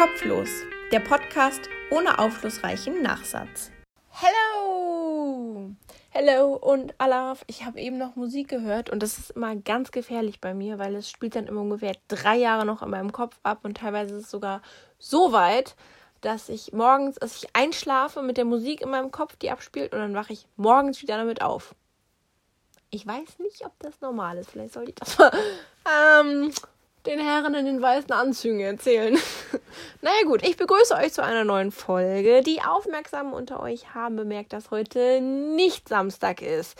[0.00, 0.48] Kopflos,
[0.92, 3.70] der Podcast ohne aufschlussreichen Nachsatz.
[4.08, 5.72] Hello!
[6.08, 7.44] Hello und Alaf.
[7.48, 10.94] Ich habe eben noch Musik gehört und das ist immer ganz gefährlich bei mir, weil
[10.94, 14.24] es spielt dann immer ungefähr drei Jahre noch in meinem Kopf ab und teilweise ist
[14.24, 14.62] es sogar
[14.98, 15.76] so weit,
[16.22, 19.98] dass ich morgens, dass ich einschlafe mit der Musik in meinem Kopf, die abspielt und
[19.98, 21.74] dann wache ich morgens wieder damit auf.
[22.88, 24.48] Ich weiß nicht, ob das normal ist.
[24.48, 25.30] Vielleicht sollte ich das mal
[26.22, 26.52] ähm,
[27.06, 29.18] den Herren in den weißen Anzügen erzählen.
[30.02, 32.42] naja gut, ich begrüße euch zu einer neuen Folge.
[32.42, 36.78] Die Aufmerksamen unter euch haben bemerkt, dass heute nicht Samstag ist.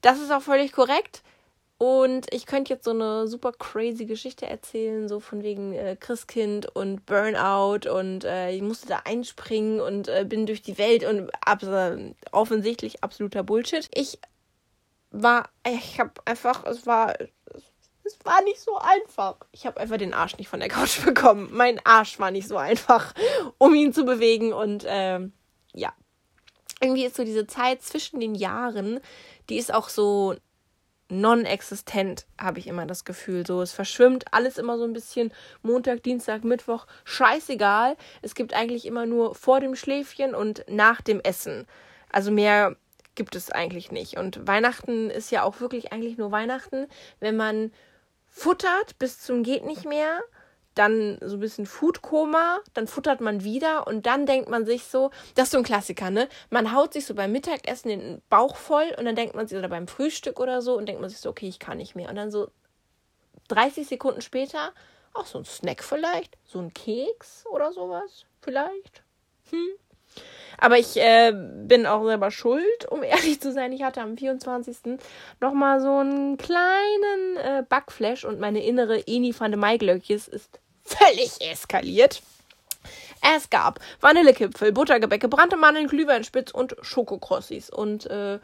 [0.00, 1.22] Das ist auch völlig korrekt.
[1.78, 6.74] Und ich könnte jetzt so eine super crazy Geschichte erzählen, so von wegen äh, Christkind
[6.74, 11.30] und Burnout und äh, ich musste da einspringen und äh, bin durch die Welt und
[11.46, 11.62] ab,
[12.32, 13.90] offensichtlich absoluter Bullshit.
[13.92, 14.18] Ich
[15.10, 17.62] war, ich habe einfach, es war, es
[18.24, 19.36] war nicht so einfach.
[19.52, 21.48] Ich habe einfach den Arsch nicht von der Couch bekommen.
[21.52, 23.14] Mein Arsch war nicht so einfach,
[23.58, 24.52] um ihn zu bewegen.
[24.52, 25.32] Und ähm,
[25.72, 25.92] ja,
[26.80, 29.00] irgendwie ist so diese Zeit zwischen den Jahren,
[29.48, 30.36] die ist auch so
[31.08, 33.46] non-existent, habe ich immer das Gefühl.
[33.46, 35.32] So, es verschwimmt alles immer so ein bisschen.
[35.62, 37.96] Montag, Dienstag, Mittwoch, scheißegal.
[38.22, 41.66] Es gibt eigentlich immer nur vor dem Schläfchen und nach dem Essen.
[42.10, 42.76] Also mehr
[43.14, 44.16] gibt es eigentlich nicht.
[44.16, 46.86] Und Weihnachten ist ja auch wirklich eigentlich nur Weihnachten,
[47.20, 47.72] wenn man
[48.36, 50.20] futtert bis zum geht nicht mehr,
[50.74, 55.10] dann so ein bisschen Foodkoma, dann futtert man wieder und dann denkt man sich so,
[55.34, 56.28] das ist so ein Klassiker, ne?
[56.50, 59.70] Man haut sich so beim Mittagessen den Bauch voll und dann denkt man sich, oder
[59.70, 62.10] beim Frühstück oder so, und denkt man sich so, okay, ich kann nicht mehr.
[62.10, 62.50] Und dann so
[63.48, 64.74] 30 Sekunden später,
[65.14, 69.02] auch so ein Snack vielleicht, so ein Keks oder sowas, vielleicht.
[69.50, 69.68] Hm,
[70.58, 73.72] aber ich äh, bin auch selber schuld, um ehrlich zu sein.
[73.72, 74.98] Ich hatte am 24.
[75.40, 81.40] nochmal so einen kleinen äh, Backflash und meine innere Eni van de Maiglöckjes ist völlig
[81.40, 82.22] eskaliert.
[83.34, 87.70] Es gab Vanillekipfel, Buttergebäcke, brannte Mandeln, Glühweinspitz und Schokokrossis.
[87.70, 88.38] Und äh,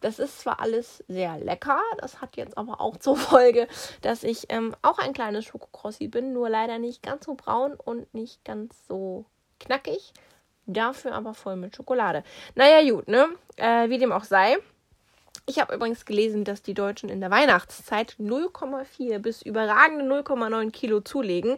[0.00, 3.66] das ist zwar alles sehr lecker, das hat jetzt aber auch zur Folge,
[4.02, 8.12] dass ich ähm, auch ein kleines Schokokrossi bin, nur leider nicht ganz so braun und
[8.14, 9.24] nicht ganz so
[9.58, 10.12] knackig.
[10.68, 12.22] Dafür aber voll mit Schokolade.
[12.54, 13.26] Naja, gut, ne?
[13.56, 14.58] Äh, wie dem auch sei.
[15.46, 21.00] Ich habe übrigens gelesen, dass die Deutschen in der Weihnachtszeit 0,4 bis überragende 0,9 Kilo
[21.00, 21.56] zulegen.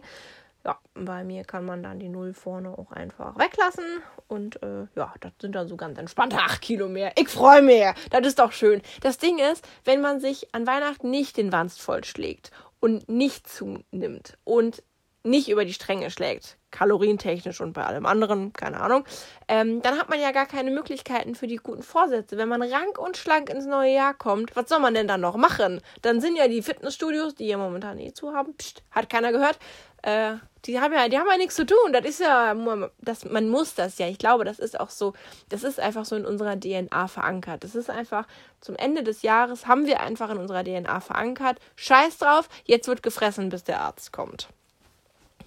[0.63, 3.83] Ja, bei mir kann man dann die Null vorne auch einfach weglassen.
[4.29, 7.11] Und äh, ja, das sind dann so ganz entspannte 8 Kilo mehr.
[7.17, 7.83] Ich freue mich.
[8.11, 8.81] Das ist doch schön.
[9.01, 14.37] Das Ding ist, wenn man sich an Weihnachten nicht den Wanst vollschlägt und nicht zunimmt
[14.45, 14.83] und
[15.23, 19.05] nicht über die Stränge schlägt, kalorientechnisch und bei allem anderen, keine Ahnung,
[19.47, 22.37] ähm, dann hat man ja gar keine Möglichkeiten für die guten Vorsätze.
[22.37, 25.35] Wenn man rank und schlank ins neue Jahr kommt, was soll man denn dann noch
[25.35, 25.81] machen?
[26.01, 29.59] Dann sind ja die Fitnessstudios, die ja momentan eh zu haben, pst, hat keiner gehört,
[30.01, 30.33] äh,
[30.65, 31.91] die haben ja, die haben ja nichts zu tun.
[31.91, 32.55] Das ist ja,
[32.99, 34.07] das, man muss das ja.
[34.07, 35.13] Ich glaube, das ist auch so,
[35.49, 37.63] das ist einfach so in unserer DNA verankert.
[37.63, 38.27] Das ist einfach,
[38.59, 41.59] zum Ende des Jahres haben wir einfach in unserer DNA verankert.
[41.75, 44.49] Scheiß drauf, jetzt wird gefressen, bis der Arzt kommt.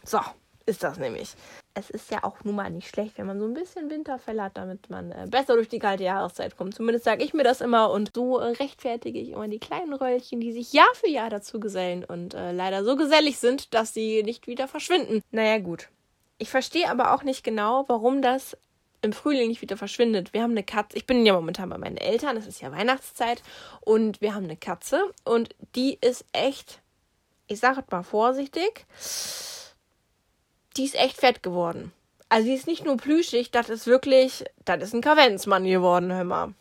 [0.05, 0.21] So,
[0.67, 1.35] ist das nämlich.
[1.75, 4.57] Es ist ja auch nun mal nicht schlecht, wenn man so ein bisschen Winterfell hat,
[4.57, 6.75] damit man äh, besser durch die kalte Jahreszeit kommt.
[6.75, 10.41] Zumindest sage ich mir das immer und so äh, rechtfertige ich immer die kleinen Röllchen,
[10.41, 14.23] die sich Jahr für Jahr dazu gesellen und äh, leider so gesellig sind, dass sie
[14.23, 15.23] nicht wieder verschwinden.
[15.33, 15.89] Naja, gut.
[16.39, 18.57] Ich verstehe aber auch nicht genau, warum das
[19.03, 20.33] im Frühling nicht wieder verschwindet.
[20.33, 20.97] Wir haben eine Katze.
[20.97, 22.37] Ich bin ja momentan bei meinen Eltern.
[22.37, 23.43] Es ist ja Weihnachtszeit.
[23.83, 25.13] Und wir haben eine Katze.
[25.25, 26.81] Und die ist echt,
[27.47, 28.87] ich sage es mal vorsichtig,
[30.77, 31.93] die ist echt fett geworden.
[32.29, 36.25] Also die ist nicht nur plüschig, das ist wirklich, das ist ein Kavenzmann geworden, hör
[36.25, 36.55] mal.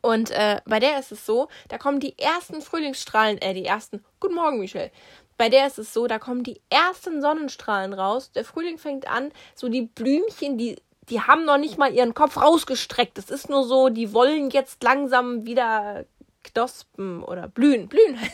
[0.00, 4.04] Und äh, bei der ist es so, da kommen die ersten Frühlingsstrahlen, äh, die ersten,
[4.20, 4.90] guten Morgen, Michelle.
[5.36, 8.30] Bei der ist es so, da kommen die ersten Sonnenstrahlen raus.
[8.32, 10.76] Der Frühling fängt an, so die Blümchen, die,
[11.08, 13.18] die haben noch nicht mal ihren Kopf rausgestreckt.
[13.18, 16.04] Es ist nur so, die wollen jetzt langsam wieder
[16.44, 17.88] knospen oder blühen.
[17.88, 18.18] Blühen.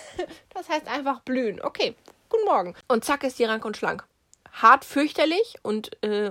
[0.55, 1.63] Das heißt einfach blühen.
[1.63, 1.95] Okay,
[2.29, 2.75] guten Morgen.
[2.87, 4.05] Und zack ist die rank und schlank
[4.53, 6.31] hart fürchterlich und äh,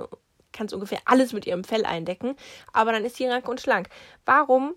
[0.51, 2.35] kannst ungefähr alles mit ihrem Fell eindecken,
[2.73, 3.89] aber dann ist sie rank und schlank.
[4.25, 4.75] Warum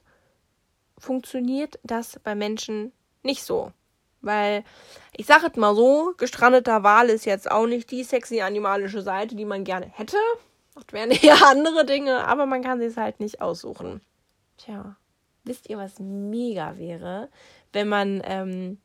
[0.98, 2.92] funktioniert das bei Menschen
[3.22, 3.72] nicht so?
[4.20, 4.64] Weil,
[5.16, 9.34] ich sage es mal so, gestrandeter Wal ist jetzt auch nicht die sexy animalische Seite,
[9.34, 10.16] die man gerne hätte.
[10.74, 14.00] Das wären eher andere Dinge, aber man kann sie es halt nicht aussuchen.
[14.58, 14.96] Tja,
[15.42, 17.30] wisst ihr, was mega wäre,
[17.72, 18.80] wenn man ähm,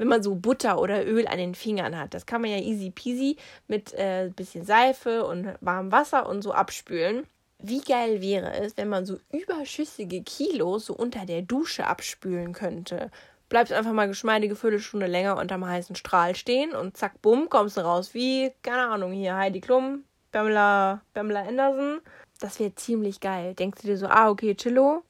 [0.00, 2.14] wenn man so Butter oder Öl an den Fingern hat.
[2.14, 3.36] Das kann man ja easy peasy
[3.68, 7.26] mit äh, bisschen Seife und warmem Wasser und so abspülen.
[7.58, 13.10] Wie geil wäre es, wenn man so überschüssige Kilos so unter der Dusche abspülen könnte?
[13.50, 17.82] Bleibst einfach mal geschmeidige Viertelstunde länger unterm heißen Strahl stehen und zack, bumm, kommst du
[17.82, 22.00] raus wie, keine Ahnung, hier Heidi Klum, Pamela, Pamela Anderson.
[22.40, 23.52] Das wäre ziemlich geil.
[23.52, 25.02] Denkst du dir so, ah, okay, Chillo,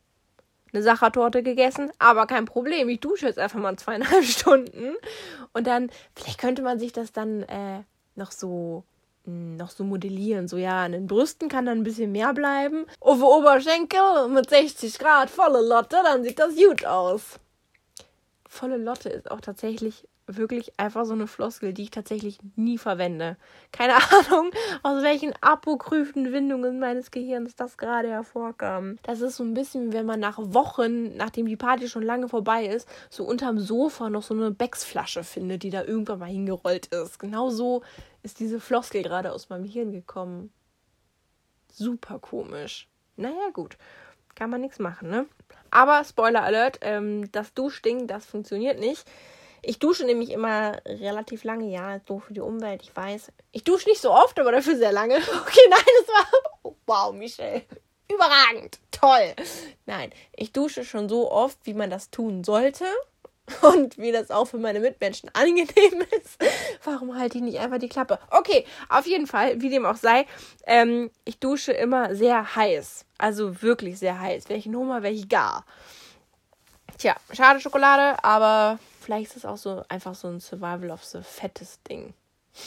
[0.72, 4.94] eine Sachertorte gegessen, aber kein Problem, ich dusche jetzt einfach mal zweieinhalb Stunden.
[5.52, 7.82] Und dann, vielleicht könnte man sich das dann äh,
[8.14, 8.84] noch so
[9.24, 10.48] hm, noch so modellieren.
[10.48, 12.86] So, ja, an den Brüsten kann dann ein bisschen mehr bleiben.
[13.00, 17.38] Auf Oberschenkel mit 60 Grad volle Lotte, dann sieht das gut aus.
[18.48, 23.36] Volle Lotte ist auch tatsächlich wirklich einfach so eine Floskel, die ich tatsächlich nie verwende.
[23.72, 23.94] Keine
[24.30, 24.50] Ahnung,
[24.82, 28.98] aus welchen apokryphen Windungen meines Gehirns das gerade hervorkam.
[29.02, 32.66] Das ist so ein bisschen, wenn man nach Wochen, nachdem die Party schon lange vorbei
[32.66, 37.18] ist, so unterm Sofa noch so eine Becksflasche findet, die da irgendwann mal hingerollt ist.
[37.18, 37.82] Genau so
[38.22, 40.52] ist diese Floskel gerade aus meinem Hirn gekommen.
[41.72, 42.88] Super komisch.
[43.16, 43.76] Naja, gut.
[44.34, 45.26] Kann man nichts machen, ne?
[45.70, 49.08] Aber Spoiler Alert, ähm, das Duschding, das funktioniert nicht.
[49.62, 53.32] Ich dusche nämlich immer relativ lange, ja, doof für die Umwelt, ich weiß.
[53.52, 55.16] Ich dusche nicht so oft, aber dafür sehr lange.
[55.40, 56.26] Okay, nein, es war.
[56.62, 57.62] Oh, wow, Michelle.
[58.12, 58.78] Überragend.
[58.90, 59.34] Toll.
[59.86, 62.84] Nein, ich dusche schon so oft, wie man das tun sollte.
[63.62, 66.38] Und wie das auch für meine Mitmenschen angenehm ist.
[66.84, 68.18] Warum halte ich nicht einfach die Klappe?
[68.30, 70.26] Okay, auf jeden Fall, wie dem auch sei,
[70.66, 73.04] ähm, ich dusche immer sehr heiß.
[73.18, 74.48] Also wirklich sehr heiß.
[74.48, 75.64] Welche Nummer, welche gar.
[76.98, 81.22] Tja, schade Schokolade, aber Vielleicht ist es auch so einfach so ein Survival of the
[81.22, 82.14] fettes Ding.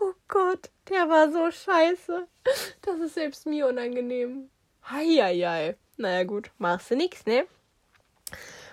[0.00, 2.26] oh Gott, der war so scheiße.
[2.82, 4.50] Das ist selbst mir unangenehm.
[4.90, 5.76] Heieiei.
[5.96, 7.46] Naja, gut, machst du nix, ne?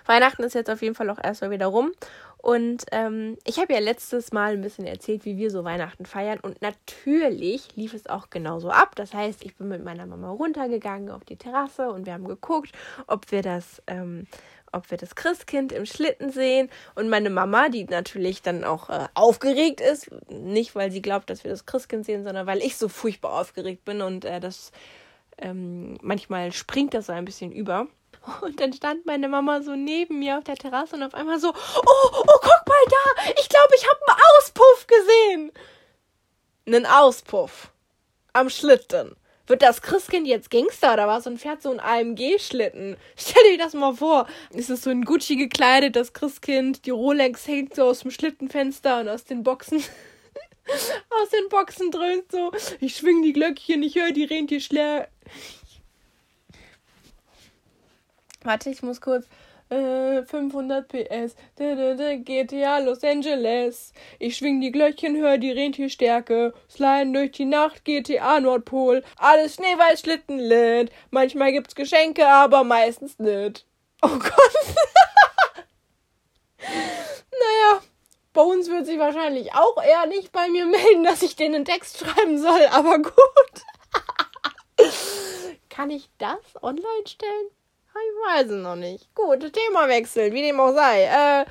[0.06, 1.92] Weihnachten ist jetzt auf jeden Fall auch erstmal wieder rum.
[2.38, 6.40] Und ähm, ich habe ja letztes Mal ein bisschen erzählt, wie wir so Weihnachten feiern.
[6.40, 8.96] Und natürlich lief es auch genauso ab.
[8.96, 12.72] Das heißt, ich bin mit meiner Mama runtergegangen auf die Terrasse und wir haben geguckt,
[13.06, 14.26] ob wir das, ähm,
[14.72, 16.70] ob wir das Christkind im Schlitten sehen.
[16.94, 21.44] Und meine Mama, die natürlich dann auch äh, aufgeregt ist, nicht weil sie glaubt, dass
[21.44, 24.72] wir das Christkind sehen, sondern weil ich so furchtbar aufgeregt bin und äh, das
[25.38, 27.86] ähm, manchmal springt das so ein bisschen über.
[28.40, 31.48] Und dann stand meine Mama so neben mir auf der Terrasse und auf einmal so,
[31.48, 35.52] oh, oh, guck mal da, ich glaube, ich habe einen Auspuff gesehen.
[36.66, 37.72] Einen Auspuff.
[38.32, 39.16] Am Schlitten.
[39.46, 42.96] Wird das Christkind jetzt Gangster oder was und fährt so einen AMG-Schlitten?
[43.16, 44.26] Stell dir das mal vor.
[44.50, 49.00] Ist es so in Gucci gekleidet, das Christkind, die Rolex hängt so aus dem Schlittenfenster
[49.00, 49.78] und aus den Boxen.
[51.10, 52.52] aus den Boxen dröhnt so.
[52.80, 55.08] Ich schwing die Glöckchen, ich höre die Rentierschläge.
[58.44, 59.26] Warte, ich muss kurz.
[59.72, 61.34] 500 PS.
[61.56, 63.92] GTA Los Angeles.
[64.18, 66.52] Ich schwing die Glöckchen, hör die Rentierstärke.
[66.68, 69.02] Slime durch die Nacht, GTA Nordpol.
[69.16, 70.90] Alles Schneeweiß Schlittenlind.
[71.10, 73.66] Manchmal gibt's Geschenke, aber meistens nicht.
[74.02, 74.74] Oh Gott.
[76.58, 77.80] naja.
[78.32, 81.98] Bones wird sich wahrscheinlich auch eher nicht bei mir melden, dass ich den einen Text
[81.98, 83.14] schreiben soll, aber gut.
[85.68, 87.48] Kann ich das online stellen?
[87.94, 89.14] Ich weiß es noch nicht.
[89.14, 91.04] Gut, Themawechsel, wie dem auch sei.
[91.04, 91.44] Äh,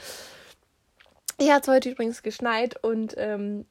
[1.39, 3.65] hier hat es heute übrigens geschneit und ähm,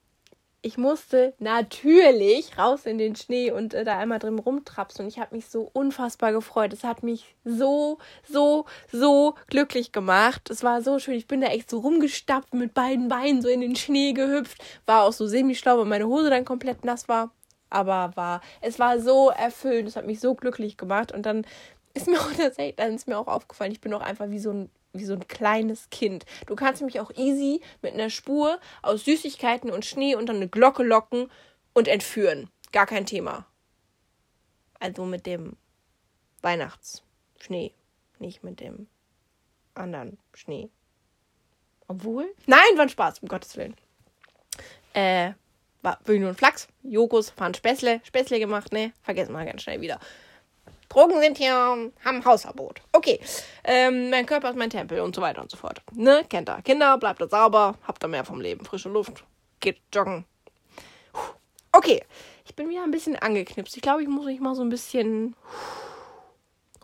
[0.63, 5.05] ich musste natürlich raus in den Schnee und äh, da einmal drin rumtrapsen.
[5.05, 6.73] Und ich habe mich so unfassbar gefreut.
[6.73, 10.51] Es hat mich so, so, so glücklich gemacht.
[10.51, 11.15] Es war so schön.
[11.15, 14.63] Ich bin da echt so rumgestappt, mit beiden Beinen so in den Schnee gehüpft.
[14.85, 17.31] War auch so semi-schlau, weil meine Hose dann komplett nass war.
[17.71, 19.89] Aber war, es war so erfüllend.
[19.89, 21.13] Es hat mich so glücklich gemacht.
[21.13, 21.47] Und dann
[21.95, 24.51] ist mir auch tatsächlich, dann ist mir auch aufgefallen, ich bin auch einfach wie so
[24.51, 26.27] ein wie so ein kleines Kind.
[26.47, 30.83] Du kannst mich auch easy mit einer Spur aus Süßigkeiten und Schnee unter eine Glocke
[30.83, 31.31] locken
[31.75, 32.51] und entführen.
[32.73, 33.47] Gar kein Thema.
[34.81, 35.57] Also mit dem
[36.43, 37.73] Weihnachtsschnee,
[38.19, 38.89] nicht mit dem
[39.75, 40.71] anderen Schnee.
[41.87, 42.33] Obwohl?
[42.47, 43.77] Nein, war ein Spaß, um Gottes Willen.
[44.95, 45.33] Äh,
[45.83, 46.69] war nur ein Flachs.
[46.83, 48.93] Jokos fahren Späßle, Späßle gemacht, ne?
[49.03, 49.99] Vergessen wir ganz schnell wieder.
[50.91, 51.55] Drogen sind hier,
[52.05, 52.83] haben Hausverbot.
[52.93, 53.21] Okay,
[53.63, 55.81] ähm, mein Körper ist mein Tempel und so weiter und so fort.
[55.93, 56.61] Ne, kennt ihr.
[56.63, 58.65] Kinder, bleibt da sauber, habt ihr mehr vom Leben.
[58.65, 59.25] Frische Luft,
[59.61, 60.25] geht joggen.
[61.71, 62.03] Okay,
[62.45, 63.77] ich bin wieder ein bisschen angeknipst.
[63.77, 65.37] Ich glaube, ich muss mich mal so ein bisschen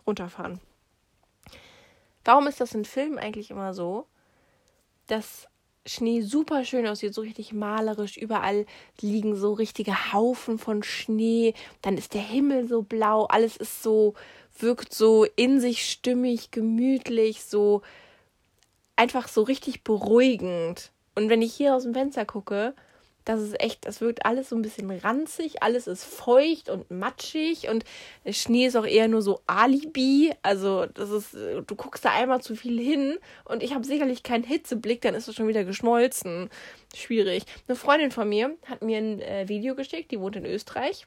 [0.07, 0.61] runterfahren.
[2.23, 4.07] Warum ist das in Filmen eigentlich immer so,
[5.07, 5.49] dass
[5.87, 8.17] Schnee super schön aussieht, so richtig malerisch.
[8.17, 8.65] Überall
[9.01, 11.53] liegen so richtige Haufen von Schnee.
[11.81, 13.25] Dann ist der Himmel so blau.
[13.25, 14.13] Alles ist so,
[14.59, 17.81] wirkt so in sich stimmig, gemütlich, so
[18.95, 20.91] einfach so richtig beruhigend.
[21.15, 22.75] Und wenn ich hier aus dem Fenster gucke,
[23.27, 27.67] Das ist echt, das wirkt alles so ein bisschen ranzig, alles ist feucht und matschig
[27.67, 27.83] und
[28.31, 30.33] Schnee ist auch eher nur so Alibi.
[30.43, 34.45] Also, das ist, du guckst da einmal zu viel hin und ich habe sicherlich keinen
[34.45, 36.49] Hitzeblick, dann ist es schon wieder geschmolzen.
[36.95, 37.43] Schwierig.
[37.67, 41.05] Eine Freundin von mir hat mir ein äh, Video geschickt, die wohnt in Österreich.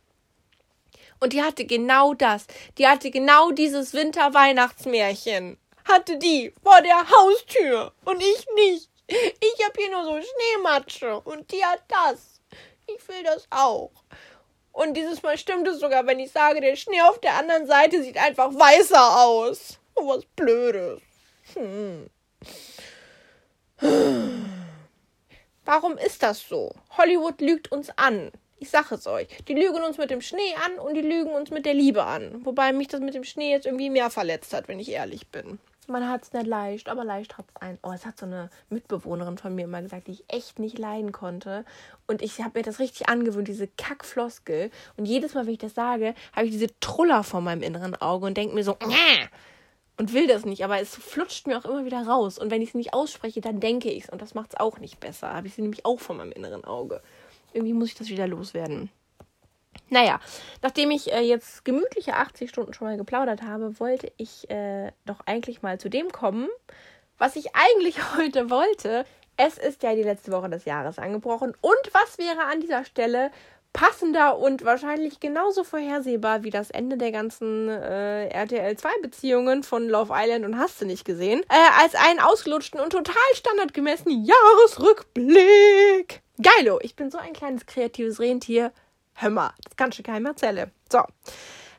[1.21, 2.47] Und die hatte genau das.
[2.77, 5.57] Die hatte genau dieses Winter-Weihnachtsmärchen.
[5.87, 8.90] Hatte die vor der Haustür und ich nicht.
[9.11, 12.41] Ich habe hier nur so Schneematsche und die hat das.
[12.87, 13.91] Ich will das auch.
[14.73, 18.03] Und dieses Mal stimmt es sogar, wenn ich sage, der Schnee auf der anderen Seite
[18.03, 19.79] sieht einfach weißer aus.
[19.97, 21.01] Oh, was Blödes.
[21.55, 22.09] Hm.
[25.65, 26.73] Warum ist das so?
[26.97, 28.31] Hollywood lügt uns an.
[28.59, 29.27] Ich sage es euch.
[29.49, 32.45] Die lügen uns mit dem Schnee an und die lügen uns mit der Liebe an.
[32.45, 35.59] Wobei mich das mit dem Schnee jetzt irgendwie mehr verletzt hat, wenn ich ehrlich bin
[35.91, 37.79] man hat es nicht leicht, aber leicht hat es ein.
[37.83, 41.13] Oh, es hat so eine Mitbewohnerin von mir immer gesagt, die ich echt nicht leiden
[41.13, 41.65] konnte.
[42.07, 44.71] Und ich habe mir das richtig angewöhnt, diese Kackfloskel.
[44.97, 48.27] Und jedes Mal, wenn ich das sage, habe ich diese Truller vor meinem inneren Auge
[48.27, 49.29] und denke mir so, Näh!
[50.01, 52.39] und will das nicht, aber es flutscht mir auch immer wieder raus.
[52.39, 54.09] Und wenn ich es nicht ausspreche, dann denke ich es.
[54.09, 55.35] Und das macht es auch nicht besser.
[55.35, 57.03] Habe ich sie nämlich auch vor meinem inneren Auge.
[57.53, 58.89] Irgendwie muss ich das wieder loswerden.
[59.91, 60.21] Naja,
[60.63, 65.21] nachdem ich äh, jetzt gemütliche 80 Stunden schon mal geplaudert habe, wollte ich äh, doch
[65.27, 66.49] eigentlich mal zu dem kommen,
[67.19, 69.05] was ich eigentlich heute wollte.
[69.37, 71.55] Es ist ja die letzte Woche des Jahres angebrochen.
[71.61, 73.31] Und was wäre an dieser Stelle
[73.73, 79.89] passender und wahrscheinlich genauso vorhersehbar wie das Ende der ganzen äh, RTL 2 Beziehungen von
[79.89, 86.23] Love Island und hast du nicht gesehen, äh, als einen ausgelutschten und total standardgemäßen Jahresrückblick.
[86.43, 88.73] Geilo, ich bin so ein kleines kreatives Rentier.
[89.21, 90.71] Hör mal, das kannst du keinem erzählen.
[90.91, 91.03] So.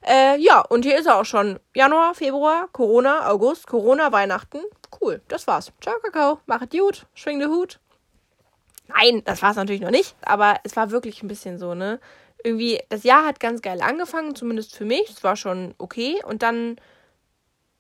[0.04, 1.60] Äh, ja, und hier ist er auch schon.
[1.74, 4.60] Januar, Februar, Corona, August, Corona, Weihnachten.
[5.02, 5.72] Cool, das war's.
[5.82, 6.40] Ciao, Kakao.
[6.46, 7.08] Mach es gut.
[7.16, 7.80] Schwing den Hut.
[8.88, 10.16] Nein, das war's natürlich noch nicht.
[10.22, 12.00] Aber es war wirklich ein bisschen so, ne?
[12.44, 15.10] Irgendwie, das Jahr hat ganz geil angefangen, zumindest für mich.
[15.10, 16.22] Es war schon okay.
[16.24, 16.76] Und dann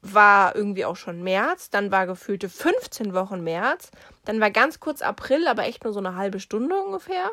[0.01, 1.70] war irgendwie auch schon März.
[1.70, 3.91] Dann war gefühlte 15 Wochen März.
[4.25, 7.30] Dann war ganz kurz April, aber echt nur so eine halbe Stunde ungefähr.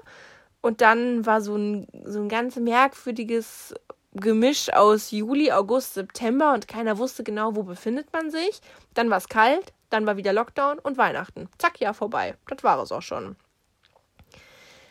[0.60, 3.74] Und dann war so ein, so ein ganz merkwürdiges
[4.12, 8.60] Gemisch aus Juli, August, September und keiner wusste genau, wo befindet man sich.
[8.94, 11.48] Dann war es kalt, dann war wieder Lockdown und Weihnachten.
[11.58, 12.34] Zack, ja, vorbei.
[12.48, 13.36] Das war es auch schon.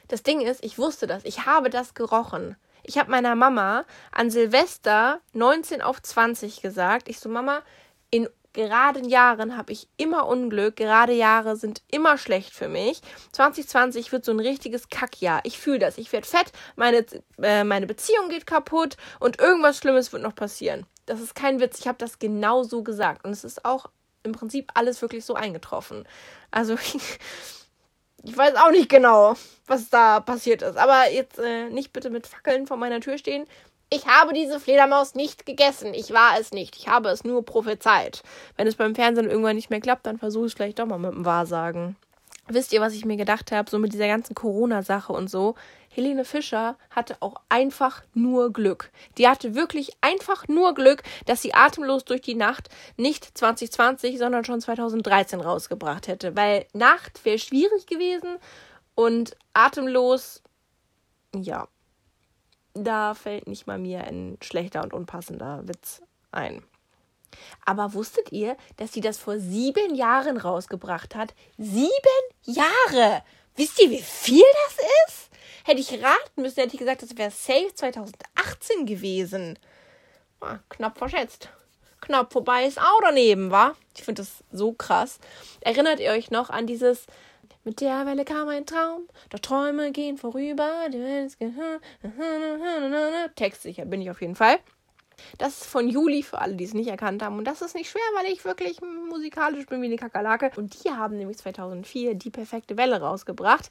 [0.07, 2.55] Das Ding ist, ich wusste das, ich habe das gerochen.
[2.83, 3.83] Ich habe meiner Mama
[4.13, 7.09] an Silvester 19 auf 20 gesagt.
[7.09, 7.61] Ich so, Mama,
[8.57, 13.01] in geraden Jahren habe ich immer Unglück, gerade Jahre sind immer schlecht für mich.
[13.33, 15.41] 2020 wird so ein richtiges Kackjahr.
[15.43, 15.97] Ich fühle das.
[15.97, 17.05] Ich werde fett, meine,
[17.41, 20.85] äh, meine Beziehung geht kaputt und irgendwas Schlimmes wird noch passieren.
[21.05, 21.79] Das ist kein Witz.
[21.79, 23.23] Ich habe das genau so gesagt.
[23.25, 23.89] Und es ist auch
[24.23, 26.07] im Prinzip alles wirklich so eingetroffen.
[26.49, 26.77] Also
[28.23, 29.35] ich weiß auch nicht genau,
[29.67, 30.77] was da passiert ist.
[30.77, 33.45] Aber jetzt äh, nicht bitte mit Fackeln vor meiner Tür stehen.
[33.89, 35.93] Ich habe diese Fledermaus nicht gegessen.
[35.93, 36.75] Ich war es nicht.
[36.75, 38.21] Ich habe es nur prophezeit.
[38.57, 40.97] Wenn es beim Fernsehen irgendwann nicht mehr klappt, dann versuche ich es vielleicht doch mal
[40.97, 41.95] mit dem Wahrsagen.
[42.49, 45.55] Wisst ihr, was ich mir gedacht habe, so mit dieser ganzen Corona-Sache und so?
[45.89, 48.91] Helene Fischer hatte auch einfach nur Glück.
[49.17, 54.45] Die hatte wirklich einfach nur Glück, dass sie atemlos durch die Nacht nicht 2020, sondern
[54.45, 56.35] schon 2013 rausgebracht hätte.
[56.35, 58.37] Weil Nacht wäre schwierig gewesen
[58.95, 60.41] und atemlos,
[61.35, 61.67] ja,
[62.83, 66.63] da fällt nicht mal mir ein schlechter und unpassender Witz ein.
[67.65, 71.33] Aber wusstet ihr, dass sie das vor sieben Jahren rausgebracht hat?
[71.57, 71.91] Sieben
[72.43, 73.23] Jahre!
[73.55, 75.29] Wisst ihr, wie viel das ist?
[75.65, 79.59] Hätte ich raten müssen, hätte ich gesagt, das wäre safe 2018 gewesen.
[80.39, 81.49] Ah, knapp verschätzt.
[81.99, 83.75] Knapp vorbei ist auch daneben, wa?
[83.95, 85.19] Ich finde das so krass.
[85.61, 87.07] Erinnert ihr euch noch an dieses
[87.67, 90.87] mit der Welle kam ein Traum, doch Träume gehen vorüber.
[90.87, 91.37] Die Welt ist
[93.35, 94.57] Textsicher bin ich auf jeden Fall.
[95.37, 97.37] Das ist von Juli für alle, die es nicht erkannt haben.
[97.37, 100.51] Und das ist nicht schwer, weil ich wirklich musikalisch bin wie eine Kakerlake.
[100.55, 103.69] Und die haben nämlich 2004 die perfekte Welle rausgebracht.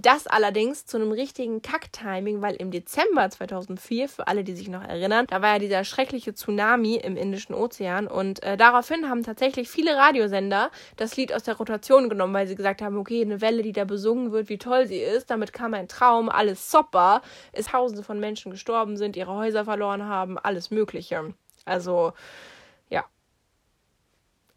[0.00, 4.84] Das allerdings zu einem richtigen Kacktiming, weil im Dezember 2004, für alle, die sich noch
[4.84, 9.68] erinnern, da war ja dieser schreckliche Tsunami im Indischen Ozean und äh, daraufhin haben tatsächlich
[9.68, 13.62] viele Radiosender das Lied aus der Rotation genommen, weil sie gesagt haben, okay, eine Welle,
[13.62, 17.66] die da besungen wird, wie toll sie ist, damit kam ein Traum, alles super, es
[17.66, 21.34] tausende von Menschen gestorben sind, ihre Häuser verloren haben, alles Mögliche.
[21.64, 22.12] Also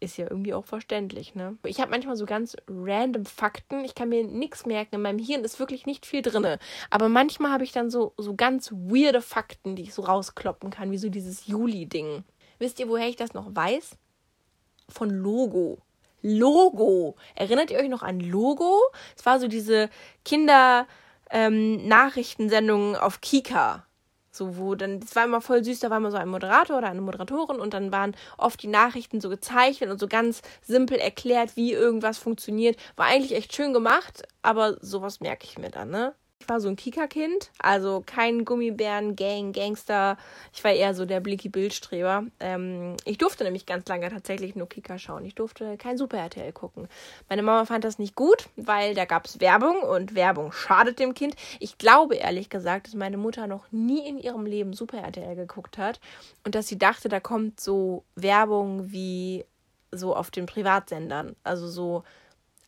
[0.02, 1.56] ist ja irgendwie auch verständlich, ne?
[1.64, 3.84] Ich habe manchmal so ganz random Fakten.
[3.84, 4.96] Ich kann mir nichts merken.
[4.96, 6.58] In meinem Hirn ist wirklich nicht viel drin.
[6.90, 10.90] Aber manchmal habe ich dann so, so ganz weirde Fakten, die ich so rauskloppen kann,
[10.90, 12.24] wie so dieses Juli-Ding.
[12.58, 13.96] Wisst ihr, woher ich das noch weiß?
[14.88, 15.78] Von Logo.
[16.20, 17.16] Logo.
[17.34, 18.80] Erinnert ihr euch noch an Logo?
[19.16, 19.88] Es war so diese
[20.24, 20.86] Kinder.
[21.30, 21.90] ähm,
[22.96, 23.86] auf Kika.
[24.34, 26.88] So, wo dann, das war immer voll süß, da war immer so ein Moderator oder
[26.88, 31.54] eine Moderatorin und dann waren oft die Nachrichten so gezeichnet und so ganz simpel erklärt,
[31.56, 32.76] wie irgendwas funktioniert.
[32.96, 36.14] War eigentlich echt schön gemacht, aber sowas merke ich mir dann, ne?
[36.52, 40.18] War so ein Kika-Kind, also kein Gummibären, Gang, Gangster.
[40.52, 42.26] Ich war eher so der Blicky Bildstreber.
[42.40, 45.24] Ähm, ich durfte nämlich ganz lange tatsächlich nur Kika schauen.
[45.24, 46.88] Ich durfte kein Super RTL gucken.
[47.30, 51.14] Meine Mama fand das nicht gut, weil da gab es Werbung und Werbung schadet dem
[51.14, 51.36] Kind.
[51.58, 55.78] Ich glaube ehrlich gesagt, dass meine Mutter noch nie in ihrem Leben Super RTL geguckt
[55.78, 56.00] hat
[56.44, 59.46] und dass sie dachte, da kommt so Werbung wie
[59.90, 61.34] so auf den Privatsendern.
[61.44, 62.04] Also so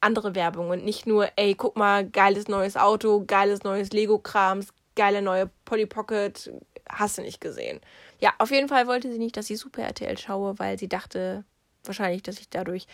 [0.04, 5.22] andere Werbung und nicht nur, ey, guck mal, geiles neues Auto, geiles neues Lego-Krams, geile
[5.22, 6.52] neue Polly Pocket,
[6.88, 7.80] hast du nicht gesehen.
[8.20, 11.44] Ja, auf jeden Fall wollte sie nicht, dass ich Super RTL schaue, weil sie dachte
[11.84, 12.86] wahrscheinlich, dass ich dadurch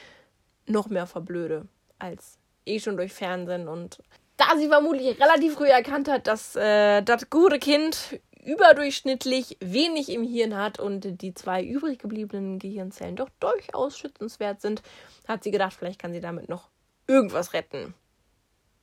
[0.66, 1.66] noch mehr verblöde
[1.98, 3.98] als eh schon durch Fernsehen und
[4.36, 10.24] da sie vermutlich relativ früh erkannt hat, dass äh, das gute Kind überdurchschnittlich wenig im
[10.24, 14.82] Hirn hat und die zwei übrig gebliebenen Gehirnzellen doch durchaus schützenswert sind,
[15.28, 16.70] hat sie gedacht, vielleicht kann sie damit noch
[17.06, 17.94] irgendwas retten.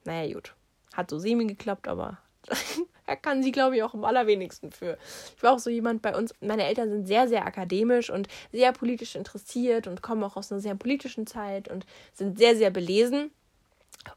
[0.05, 0.55] Naja, gut.
[0.93, 2.17] Hat so semi geklappt, aber
[3.05, 4.97] er kann sie, glaube ich, auch am allerwenigsten für.
[5.35, 8.71] Ich war auch so jemand bei uns, meine Eltern sind sehr, sehr akademisch und sehr
[8.73, 13.31] politisch interessiert und kommen auch aus einer sehr politischen Zeit und sind sehr, sehr belesen.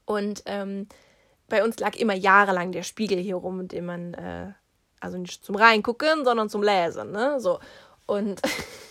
[0.04, 0.88] Und ähm,
[1.48, 4.52] bei uns lag immer jahrelang der Spiegel hier rum, dem man, äh,
[5.00, 7.40] also nicht zum Reingucken, sondern zum Lesen, ne?
[7.40, 7.60] So.
[8.06, 8.40] Und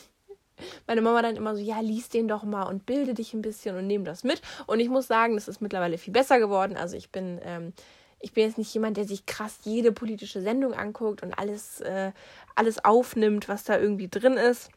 [0.88, 3.78] meine Mama dann immer so, ja, lies den doch mal und bilde dich ein bisschen
[3.78, 4.42] und nehme das mit.
[4.68, 6.78] Und ich muss sagen, das ist mittlerweile viel besser geworden.
[6.78, 7.74] Also ich bin, ähm,
[8.20, 12.12] ich bin jetzt nicht jemand, der sich krass jede politische Sendung anguckt und alles, äh,
[12.56, 14.70] alles aufnimmt, was da irgendwie drin ist.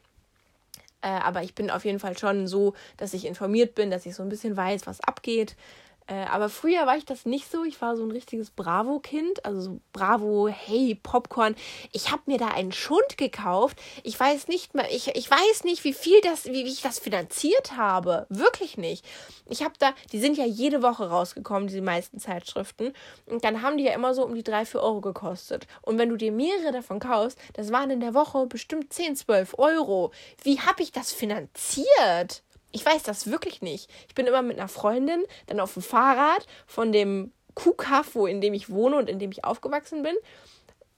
[1.03, 4.15] Äh, aber ich bin auf jeden Fall schon so, dass ich informiert bin, dass ich
[4.15, 5.57] so ein bisschen weiß, was abgeht.
[6.07, 7.65] Äh, aber früher war ich das nicht so.
[7.65, 9.45] Ich war so ein richtiges Bravo-Kind.
[9.45, 11.55] Also so Bravo, hey, Popcorn.
[11.93, 13.81] Ich habe mir da einen Schund gekauft.
[14.03, 16.99] Ich weiß nicht mehr, ich, ich weiß nicht, wie viel das, wie, wie ich das
[16.99, 18.27] finanziert habe.
[18.29, 19.05] Wirklich nicht.
[19.47, 22.93] Ich habe da, die sind ja jede Woche rausgekommen, diese meisten Zeitschriften.
[23.27, 25.67] Und dann haben die ja immer so um die 3, 4 Euro gekostet.
[25.83, 29.59] Und wenn du dir mehrere davon kaufst, das waren in der Woche bestimmt 10, 12
[29.59, 30.13] Euro.
[30.43, 32.43] Wie habe ich das finanziert?
[32.73, 33.91] Ich weiß das wirklich nicht.
[34.09, 38.41] Ich bin immer mit einer Freundin dann auf dem Fahrrad von dem Kuhkaff, wo in
[38.41, 40.15] dem ich wohne und in dem ich aufgewachsen bin,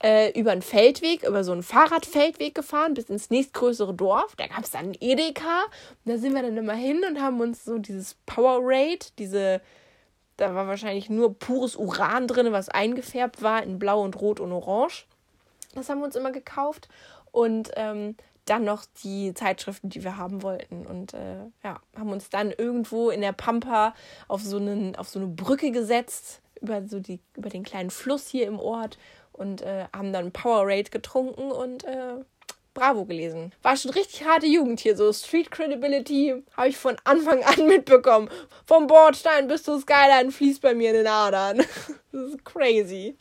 [0.01, 4.35] äh, über einen Feldweg, über so einen Fahrradfeldweg gefahren bis ins nächstgrößere Dorf.
[4.35, 5.63] Da gab es dann einen Edeka.
[6.03, 9.61] Und da sind wir dann immer hin und haben uns so dieses Powerade, diese,
[10.37, 14.51] da war wahrscheinlich nur pures Uran drin, was eingefärbt war in Blau und Rot und
[14.51, 15.05] Orange.
[15.73, 16.87] Das haben wir uns immer gekauft.
[17.31, 20.85] Und ähm, dann noch die Zeitschriften, die wir haben wollten.
[20.85, 23.93] Und äh, ja, haben uns dann irgendwo in der Pampa
[24.27, 28.27] auf so, einen, auf so eine Brücke gesetzt, über, so die, über den kleinen Fluss
[28.27, 28.97] hier im Ort
[29.33, 32.23] und äh, haben dann Powerade getrunken und äh,
[32.73, 33.53] Bravo gelesen.
[33.61, 38.29] War schon richtig harte Jugend hier, so Street Credibility habe ich von Anfang an mitbekommen.
[38.65, 41.57] Vom Bordstein bis zur Skyline fließt bei mir in den Adern.
[42.11, 43.17] das ist crazy.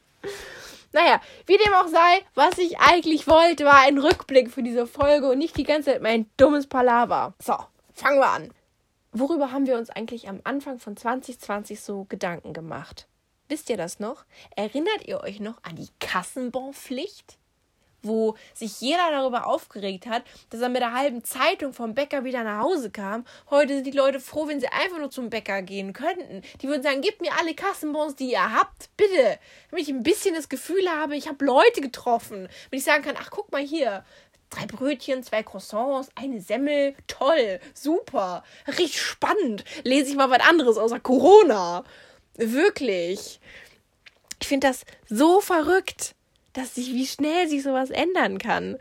[0.95, 5.29] Naja, wie dem auch sei, was ich eigentlich wollte, war ein Rückblick für diese Folge
[5.29, 7.35] und nicht die ganze Zeit mein dummes Palaver.
[7.43, 7.57] So,
[7.93, 8.55] fangen wir an.
[9.11, 13.09] Worüber haben wir uns eigentlich am Anfang von 2020 so Gedanken gemacht?
[13.49, 14.25] Wisst ihr das noch?
[14.55, 17.39] Erinnert ihr euch noch an die Kassenbonpflicht?
[18.05, 22.45] Wo sich jeder darüber aufgeregt hat, dass er mit der halben Zeitung vom Bäcker wieder
[22.45, 23.25] nach Hause kam.
[23.51, 26.43] Heute sind die Leute froh, wenn sie einfach nur zum Bäcker gehen könnten.
[26.61, 29.39] Die würden sagen, gebt mir alle Kassenbons, die ihr habt, bitte.
[29.71, 32.49] Damit ich ein bisschen das Gefühl habe, ich habe Leute getroffen.
[32.71, 34.05] Wenn ich sagen kann, ach guck mal hier,
[34.51, 39.65] drei Brötchen, zwei Croissants, eine Semmel, toll, super, richtig spannend.
[39.83, 41.85] Lese ich mal was anderes außer Corona.
[42.37, 43.41] Wirklich.
[44.41, 46.15] Ich finde das so verrückt
[46.55, 48.79] dass sich, wie schnell sich sowas ändern kann.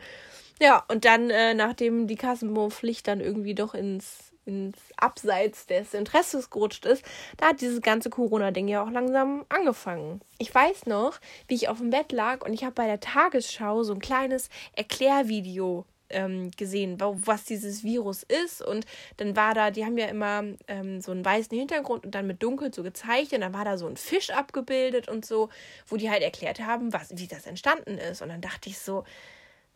[0.62, 6.50] Ja, und dann, äh, nachdem die Kassenbonpflicht dann irgendwie doch ins, ins Abseits des Interesses
[6.50, 7.04] gerutscht ist,
[7.38, 10.22] da hat dieses ganze Corona-Ding ja auch langsam angefangen.
[10.38, 13.84] Ich weiß noch, wie ich auf dem Bett lag und ich habe bei der Tagesschau
[13.84, 18.62] so ein kleines Erklärvideo ähm, gesehen, was dieses Virus ist.
[18.62, 18.86] Und
[19.18, 22.42] dann war da, die haben ja immer ähm, so einen weißen Hintergrund und dann mit
[22.44, 23.34] dunkel so gezeichnet.
[23.34, 25.50] Und dann war da so ein Fisch abgebildet und so,
[25.88, 28.22] wo die halt erklärt haben, was, wie das entstanden ist.
[28.22, 29.04] Und dann dachte ich so,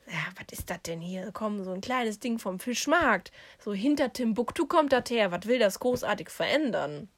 [0.08, 1.32] ja, was ist das denn hier?
[1.34, 3.32] Komm, so ein kleines Ding vom Fischmarkt.
[3.60, 5.32] So hinter Timbuktu kommt das her.
[5.32, 7.10] Was will das großartig verändern?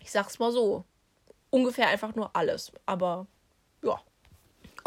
[0.00, 0.84] Ich sag's mal so.
[1.50, 2.72] Ungefähr einfach nur alles.
[2.84, 3.26] Aber
[3.82, 3.98] ja.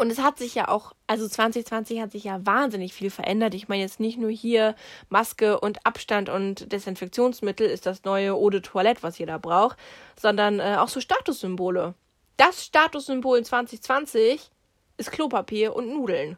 [0.02, 3.54] Und es hat sich ja auch, also 2020 hat sich ja wahnsinnig viel verändert.
[3.54, 4.74] Ich meine jetzt nicht nur hier
[5.10, 9.78] Maske und Abstand und Desinfektionsmittel ist das neue Eau de Toilette, was jeder braucht,
[10.20, 11.94] sondern äh, auch so Statussymbole.
[12.36, 14.50] Das Statussymbol 2020
[14.96, 16.36] ist Klopapier und Nudeln.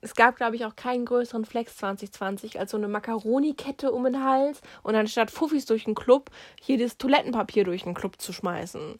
[0.00, 4.24] Es gab, glaube ich, auch keinen größeren Flex 2020 als so eine Makaronikette um den
[4.24, 8.98] Hals und anstatt Fuffis durch den Club hier das Toilettenpapier durch den Club zu schmeißen.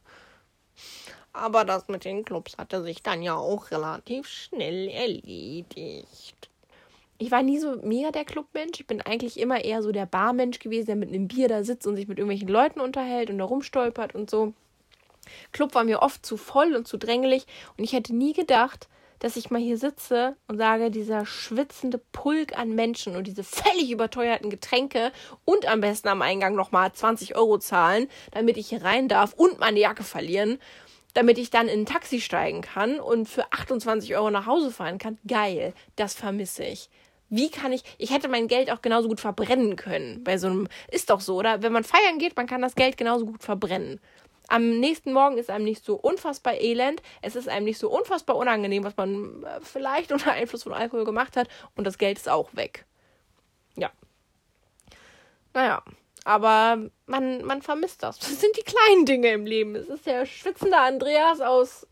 [1.36, 6.48] Aber das mit den Clubs hatte sich dann ja auch relativ schnell erledigt.
[7.18, 8.80] Ich war nie so mega der Clubmensch.
[8.80, 11.86] Ich bin eigentlich immer eher so der Barmensch gewesen, der mit einem Bier da sitzt
[11.86, 14.54] und sich mit irgendwelchen Leuten unterhält und da rumstolpert und so.
[15.52, 17.46] Club war mir oft zu voll und zu drängelig
[17.76, 22.58] und ich hätte nie gedacht, dass ich mal hier sitze und sage, dieser schwitzende Pulk
[22.58, 25.12] an Menschen und diese völlig überteuerten Getränke
[25.44, 29.58] und am besten am Eingang nochmal 20 Euro zahlen, damit ich hier rein darf und
[29.58, 30.58] meine Jacke verlieren,
[31.16, 34.98] damit ich dann in ein Taxi steigen kann und für 28 Euro nach Hause fahren
[34.98, 35.18] kann.
[35.26, 36.90] Geil, das vermisse ich.
[37.30, 40.68] Wie kann ich, ich hätte mein Geld auch genauso gut verbrennen können bei so einem,
[40.90, 41.62] ist doch so, oder?
[41.62, 43.98] Wenn man feiern geht, man kann das Geld genauso gut verbrennen.
[44.48, 48.36] Am nächsten Morgen ist einem nicht so unfassbar elend, es ist einem nicht so unfassbar
[48.36, 52.28] unangenehm, was man äh, vielleicht unter Einfluss von Alkohol gemacht hat und das Geld ist
[52.28, 52.84] auch weg.
[53.74, 53.90] Ja.
[55.54, 55.82] Naja,
[56.26, 58.18] aber man, man vermisst das.
[58.18, 59.76] Das sind die kleinen Dinge im Leben.
[59.76, 61.86] Es ist der schwitzende Andreas aus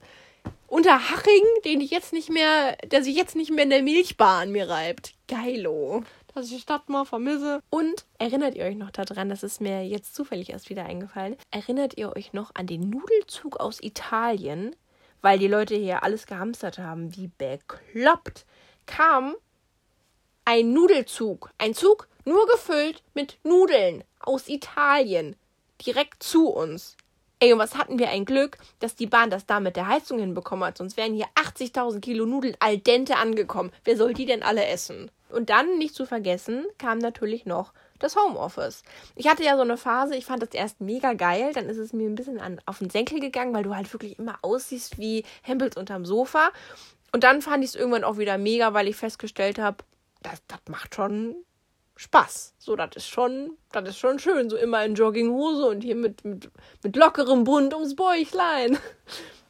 [0.67, 4.69] Unterhaching, den ich jetzt nicht mehr, der sich jetzt nicht mehr in der Milchbahn mir
[4.69, 5.15] reibt.
[5.29, 6.03] Geilo
[6.35, 7.63] dass ich die Stadt mal vermisse.
[7.71, 11.97] Und erinnert ihr euch noch daran, das ist mir jetzt zufällig erst wieder eingefallen, erinnert
[11.97, 14.75] ihr euch noch an den Nudelzug aus Italien,
[15.23, 18.47] weil die Leute hier alles gehamstert haben, wie bekloppt,
[18.87, 19.37] kam
[20.45, 25.37] ein Nudelzug, ein Zug nur gefüllt mit Nudeln aus Italien,
[25.85, 26.97] direkt zu uns.
[27.41, 30.19] Ey, und was hatten wir ein Glück, dass die Bahn das da mit der Heizung
[30.19, 33.73] hinbekommen hat, sonst wären hier 80.000 Kilo Nudeln al dente angekommen.
[33.85, 35.11] Wer soll die denn alle essen?
[35.29, 38.83] Und dann, nicht zu vergessen, kam natürlich noch das Homeoffice.
[39.17, 41.93] Ich hatte ja so eine Phase, ich fand das erst mega geil, dann ist es
[41.93, 45.25] mir ein bisschen an, auf den Senkel gegangen, weil du halt wirklich immer aussiehst wie
[45.43, 46.51] Hempels unterm Sofa.
[47.13, 49.79] Und dann fand ich es irgendwann auch wieder mega, weil ich festgestellt habe,
[50.23, 51.37] das, das macht schon
[51.97, 52.55] Spaß.
[52.59, 54.51] So, das ist schon, das ist schon schön.
[54.51, 56.51] So immer in Jogginghose und hier mit, mit,
[56.83, 58.79] mit lockerem Bund ums Bäuchlein.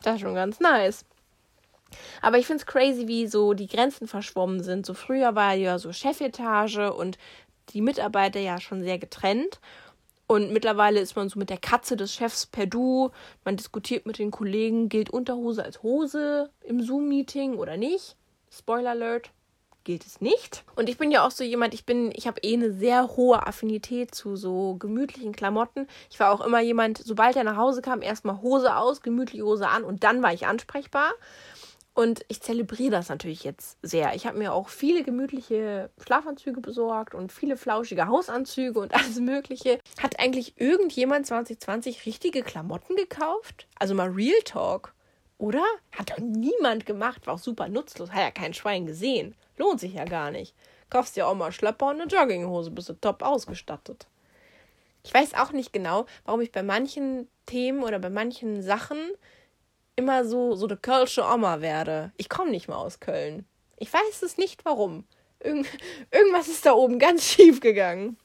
[0.02, 1.06] Das ist schon ganz nice.
[2.20, 4.84] Aber ich finde es crazy, wie so die Grenzen verschwommen sind.
[4.84, 7.16] So früher war ja so Chefetage und
[7.70, 9.60] die Mitarbeiter ja schon sehr getrennt.
[10.26, 13.10] Und mittlerweile ist man so mit der Katze des Chefs per Du.
[13.44, 18.16] Man diskutiert mit den Kollegen, gilt Unterhose als Hose im Zoom-Meeting oder nicht.
[18.50, 19.30] Spoiler Alert,
[19.84, 20.64] gilt es nicht.
[20.76, 23.46] Und ich bin ja auch so jemand, ich bin, ich habe eh eine sehr hohe
[23.46, 25.86] Affinität zu so gemütlichen Klamotten.
[26.10, 29.68] Ich war auch immer jemand, sobald er nach Hause kam, erstmal Hose aus, gemütliche Hose
[29.68, 31.12] an und dann war ich ansprechbar.
[31.96, 34.16] Und ich zelebriere das natürlich jetzt sehr.
[34.16, 39.78] Ich habe mir auch viele gemütliche Schlafanzüge besorgt und viele flauschige Hausanzüge und alles Mögliche.
[40.02, 43.68] Hat eigentlich irgendjemand 2020 richtige Klamotten gekauft?
[43.78, 44.92] Also mal Real Talk.
[45.38, 45.64] Oder?
[45.92, 47.26] Hat doch niemand gemacht.
[47.26, 48.10] War auch super nutzlos.
[48.10, 49.36] Hat ja kein Schwein gesehen.
[49.56, 50.54] Lohnt sich ja gar nicht.
[50.90, 54.06] Kaufst dir auch mal Schlepper und eine Jogginghose, bist du top ausgestattet.
[55.02, 58.98] Ich weiß auch nicht genau, warum ich bei manchen Themen oder bei manchen Sachen
[59.96, 62.12] immer so, so eine Kölsche Oma werde.
[62.16, 63.46] Ich komme nicht mal aus Köln.
[63.76, 65.04] Ich weiß es nicht warum.
[65.40, 65.66] Irgend,
[66.10, 68.16] irgendwas ist da oben ganz schief gegangen.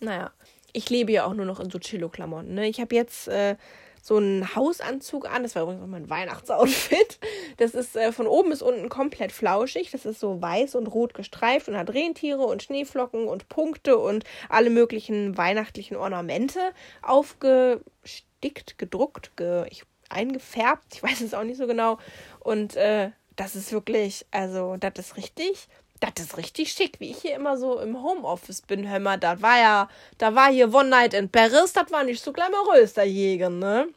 [0.00, 0.32] Naja,
[0.72, 2.54] ich lebe ja auch nur noch in so Chillo-Klamotten.
[2.54, 2.68] Ne?
[2.68, 3.56] Ich habe jetzt äh,
[4.04, 5.44] so einen Hausanzug an.
[5.44, 7.18] Das war übrigens auch mein Weihnachtsoutfit.
[7.56, 9.90] Das ist äh, von oben bis unten komplett flauschig.
[9.92, 14.24] Das ist so weiß und rot gestreift und hat Rentiere und Schneeflocken und Punkte und
[14.50, 16.60] alle möglichen weihnachtlichen Ornamente
[17.00, 19.38] aufgestickt, gedruckt.
[19.38, 20.84] Ge ich eingefärbt.
[20.96, 21.96] Ich weiß es auch nicht so genau.
[22.40, 25.66] Und äh, das ist wirklich, also, das ist richtig,
[26.14, 28.88] das ist richtig schick, wie ich hier immer so im Homeoffice bin.
[28.88, 29.88] Hör mal, das war ja,
[30.18, 33.88] da war hier One Night in Paris, das war nicht so glamourös, Jäger, ne?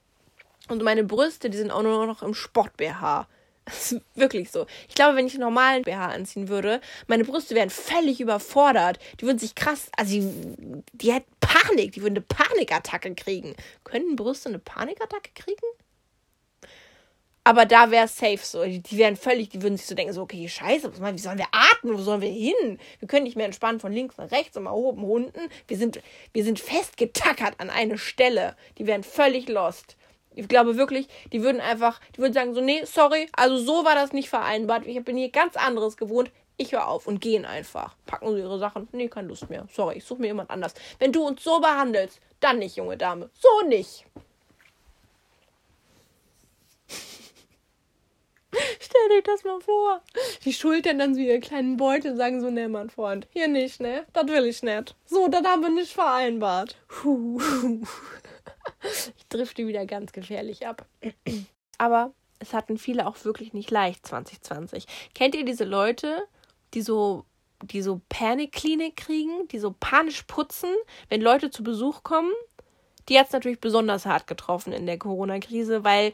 [0.70, 3.28] Und meine Brüste, die sind auch nur noch im Sport-BH.
[3.68, 4.66] Das ist wirklich so.
[4.88, 8.98] Ich glaube, wenn ich einen normalen BH anziehen würde, meine Brüste wären völlig überfordert.
[9.20, 13.58] Die würden sich krass, also die, die hätten Panik, die würden eine Panikattacke kriegen.
[13.84, 15.66] Können Brüste eine Panikattacke kriegen?
[17.48, 18.66] Aber da wäre es safe so.
[18.66, 21.48] Die, die wären völlig, die würden sich so denken, so, okay, scheiße, wie sollen wir
[21.54, 21.98] atmen?
[21.98, 22.78] Wo sollen wir hin?
[23.00, 25.40] Wir können nicht mehr entspannen von links nach rechts und mal oben, unten.
[25.66, 26.02] Wir sind,
[26.34, 28.58] wir sind festgetackert an eine Stelle.
[28.78, 29.96] Die wären völlig lost.
[30.36, 33.96] Ich glaube wirklich, die würden einfach, die würden sagen so, nee, sorry, also so war
[33.96, 34.86] das nicht vereinbart.
[34.86, 36.30] Ich bin hier ganz anderes gewohnt.
[36.58, 37.96] Ich höre auf und gehen einfach.
[38.08, 38.90] Packen sie ihre Sachen.
[38.92, 39.66] Nee, keine Lust mehr.
[39.74, 40.74] Sorry, ich suche mir jemand anders.
[41.00, 43.30] Wenn du uns so behandelst, dann nicht, junge Dame.
[43.36, 44.06] So nicht.
[48.88, 50.02] Stell dir das mal vor.
[50.46, 53.82] Die schultern dann so ihre kleinen Beutel und sagen so, ne, mein Freund, hier nicht,
[53.82, 54.06] ne?
[54.14, 54.96] Das will ich nicht.
[55.06, 56.78] So, das haben wir nicht vereinbart.
[57.04, 57.84] Ich
[59.18, 60.86] ich drifte wieder ganz gefährlich ab.
[61.78, 64.86] Aber es hatten viele auch wirklich nicht leicht 2020.
[65.14, 66.24] Kennt ihr diese Leute,
[66.74, 67.26] die so
[67.64, 70.70] die so Panikklinik kriegen, die so panisch putzen,
[71.10, 72.32] wenn Leute zu Besuch kommen?
[73.10, 76.14] Die hat es natürlich besonders hart getroffen in der Corona-Krise, weil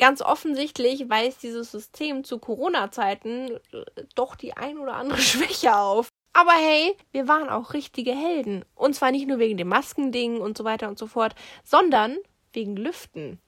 [0.00, 3.84] ganz offensichtlich weist dieses System zu Corona-Zeiten äh,
[4.16, 6.08] doch die ein oder andere Schwäche auf.
[6.32, 8.64] Aber hey, wir waren auch richtige Helden.
[8.74, 12.16] Und zwar nicht nur wegen dem Maskending und so weiter und so fort, sondern
[12.52, 13.38] wegen Lüften.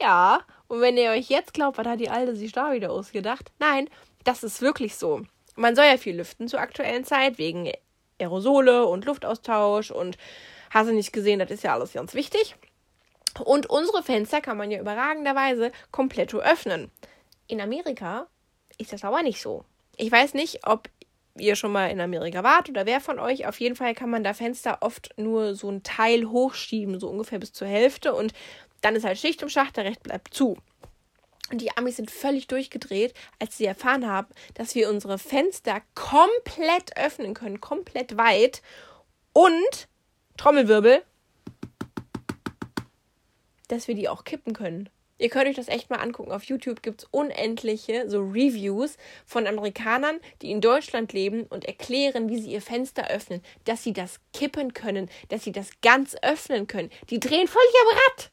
[0.00, 3.52] Ja, und wenn ihr euch jetzt glaubt, was hat die Alte sich da wieder ausgedacht?
[3.58, 3.88] Nein,
[4.24, 5.22] das ist wirklich so.
[5.54, 7.70] Man soll ja viel lüften zur aktuellen Zeit, wegen
[8.18, 10.16] Aerosole und Luftaustausch und
[10.70, 12.56] hast du nicht gesehen, das ist ja alles ganz wichtig.
[13.40, 16.90] Und unsere Fenster kann man ja überragenderweise komplett öffnen.
[17.46, 18.26] In Amerika
[18.78, 19.64] ist das aber nicht so.
[19.96, 20.88] Ich weiß nicht, ob
[21.36, 23.46] ihr schon mal in Amerika wart oder wer von euch.
[23.46, 27.38] Auf jeden Fall kann man da Fenster oft nur so ein Teil hochschieben, so ungefähr
[27.38, 28.14] bis zur Hälfte.
[28.14, 28.32] Und
[28.82, 30.56] dann ist halt Schicht im Schacht, der Recht bleibt zu.
[31.50, 36.96] Und die Amis sind völlig durchgedreht, als sie erfahren haben, dass wir unsere Fenster komplett
[36.96, 38.62] öffnen können, komplett weit.
[39.32, 39.88] Und,
[40.38, 41.02] Trommelwirbel,
[43.72, 44.90] dass wir die auch kippen können.
[45.18, 46.32] Ihr könnt euch das echt mal angucken.
[46.32, 52.28] Auf YouTube gibt es unendliche so Reviews von Amerikanern, die in Deutschland leben und erklären,
[52.28, 56.66] wie sie ihr Fenster öffnen, dass sie das kippen können, dass sie das ganz öffnen
[56.66, 56.90] können.
[57.08, 58.30] Die drehen völlig am Rad.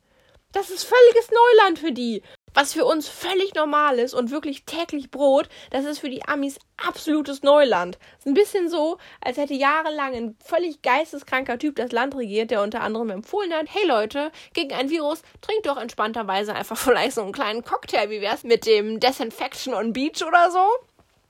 [0.52, 2.24] Das ist völliges Neuland für die.
[2.60, 6.60] Was für uns völlig normal ist und wirklich täglich Brot, das ist für die Amis
[6.76, 7.98] absolutes Neuland.
[8.18, 12.62] Ist ein bisschen so, als hätte jahrelang ein völlig geisteskranker Typ das Land regiert, der
[12.62, 17.22] unter anderem empfohlen hat, hey Leute, gegen ein Virus trinkt doch entspannterweise einfach vielleicht so
[17.22, 20.68] einen kleinen Cocktail, wie wär's mit dem Desinfection on Beach oder so.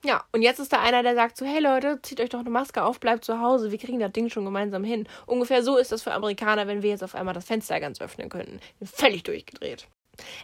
[0.03, 2.49] Ja, und jetzt ist da einer, der sagt so, hey Leute, zieht euch doch eine
[2.49, 5.07] Maske auf, bleibt zu Hause, wir kriegen das Ding schon gemeinsam hin.
[5.27, 8.29] Ungefähr so ist das für Amerikaner, wenn wir jetzt auf einmal das Fenster ganz öffnen
[8.29, 8.59] könnten.
[8.83, 9.87] Völlig durchgedreht.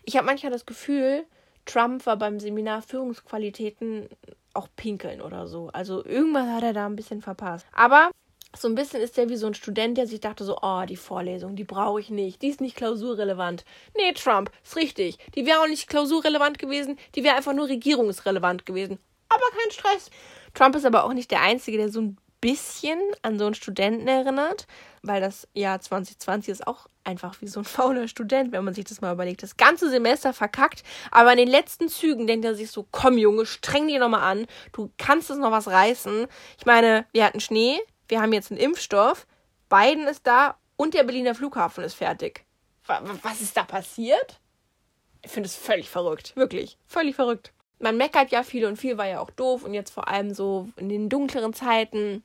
[0.04, 1.26] Ich habe manchmal das Gefühl,
[1.66, 4.10] Trump war beim Seminar Führungsqualitäten
[4.54, 5.70] auch pinkeln oder so.
[5.74, 7.66] Also irgendwas hat er da ein bisschen verpasst.
[7.74, 8.12] Aber
[8.56, 10.96] so ein bisschen ist er wie so ein Student, der sich dachte so, oh, die
[10.96, 13.66] Vorlesung, die brauche ich nicht, die ist nicht klausurrelevant.
[13.98, 15.18] Nee, Trump, ist richtig.
[15.36, 19.00] Die wäre auch nicht klausurrelevant gewesen, die wäre einfach nur regierungsrelevant gewesen
[19.36, 20.10] aber kein Stress.
[20.54, 24.08] Trump ist aber auch nicht der Einzige, der so ein bisschen an so einen Studenten
[24.08, 24.68] erinnert,
[25.02, 28.86] weil das Jahr 2020 ist auch einfach wie so ein fauler Student, wenn man sich
[28.86, 29.42] das mal überlegt.
[29.42, 33.48] Das ganze Semester verkackt, aber in den letzten Zügen denkt er sich so, komm Junge,
[33.48, 36.28] streng dich nochmal an, du kannst es noch was reißen.
[36.60, 37.80] Ich meine, wir hatten Schnee,
[38.10, 39.26] wir haben jetzt einen Impfstoff,
[39.68, 42.46] Biden ist da und der Berliner Flughafen ist fertig.
[43.24, 44.40] Was ist da passiert?
[45.24, 49.08] Ich finde es völlig verrückt, wirklich, völlig verrückt man meckert ja viel und viel war
[49.08, 52.24] ja auch doof und jetzt vor allem so in den dunkleren Zeiten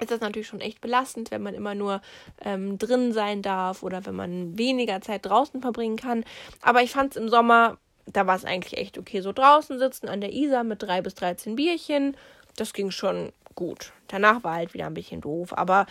[0.00, 2.00] ist das natürlich schon echt belastend, wenn man immer nur
[2.44, 6.24] ähm, drin sein darf oder wenn man weniger Zeit draußen verbringen kann.
[6.62, 9.20] Aber ich fand es im Sommer, da war es eigentlich echt okay.
[9.20, 12.16] So draußen sitzen an der Isar mit drei bis 13 Bierchen,
[12.56, 13.92] das ging schon gut.
[14.08, 15.86] Danach war halt wieder ein bisschen doof, aber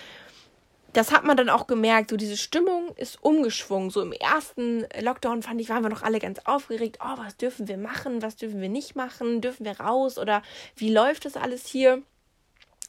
[0.94, 3.89] das hat man dann auch gemerkt, so diese Stimmung ist umgeschwungen.
[3.89, 7.00] So im ersten Lockdown fand ich, waren wir noch alle ganz aufgeregt.
[7.04, 8.22] Oh, was dürfen wir machen?
[8.22, 9.42] Was dürfen wir nicht machen?
[9.42, 10.20] Dürfen wir raus?
[10.20, 10.44] Oder
[10.76, 12.04] wie läuft das alles hier?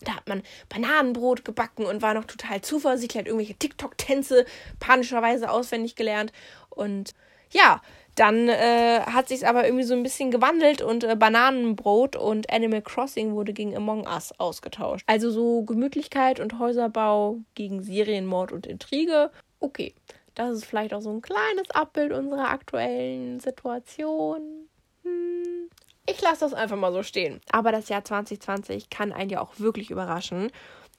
[0.03, 4.45] Da hat man Bananenbrot gebacken und war noch total zuversichtlich, hat irgendwelche TikTok-Tänze
[4.81, 6.33] panischerweise auswendig gelernt.
[6.71, 7.15] Und
[7.51, 7.81] ja,
[8.15, 12.83] dann äh, hat sich aber irgendwie so ein bisschen gewandelt und äh, Bananenbrot und Animal
[12.83, 15.05] Crossing wurde gegen Among Us ausgetauscht.
[15.07, 19.31] Also so Gemütlichkeit und Häuserbau gegen Serienmord und Intrige.
[19.59, 19.95] Okay,
[20.35, 24.69] das ist vielleicht auch so ein kleines Abbild unserer aktuellen Situation.
[25.03, 25.64] Hm.
[26.07, 27.41] Ich lasse das einfach mal so stehen.
[27.51, 30.51] Aber das Jahr 2020 kann einen ja auch wirklich überraschen.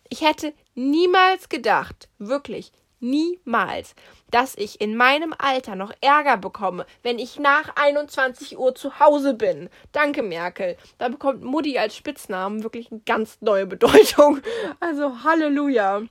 [0.09, 3.93] Ich hätte niemals gedacht, wirklich niemals,
[4.31, 9.33] dass ich in meinem Alter noch Ärger bekomme, wenn ich nach 21 Uhr zu Hause
[9.33, 9.69] bin.
[9.91, 10.77] Danke, Merkel.
[10.97, 14.39] Da bekommt Mutti als Spitznamen wirklich eine ganz neue Bedeutung.
[14.79, 16.03] Also Halleluja.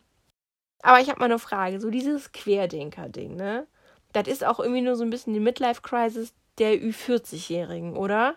[0.82, 3.66] Aber ich habe mal eine Frage, so dieses Querdenker-Ding, ne?
[4.12, 8.36] Das ist auch irgendwie nur so ein bisschen die Midlife-Crisis der Ü40-Jährigen, oder?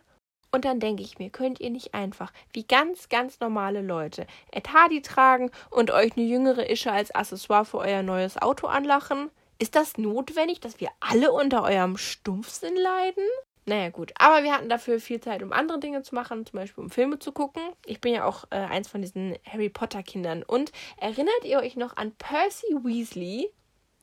[0.51, 5.01] Und dann denke ich mir, könnt ihr nicht einfach, wie ganz, ganz normale Leute, Etadi
[5.01, 9.29] tragen und euch eine jüngere Ische als Accessoire für euer neues Auto anlachen?
[9.59, 13.23] Ist das notwendig, dass wir alle unter eurem Stumpfsinn leiden?
[13.65, 14.13] Naja, gut.
[14.17, 17.19] Aber wir hatten dafür viel Zeit, um andere Dinge zu machen, zum Beispiel um Filme
[17.19, 17.61] zu gucken.
[17.85, 20.43] Ich bin ja auch äh, eins von diesen Harry Potter-Kindern.
[20.43, 23.51] Und erinnert ihr euch noch an Percy Weasley,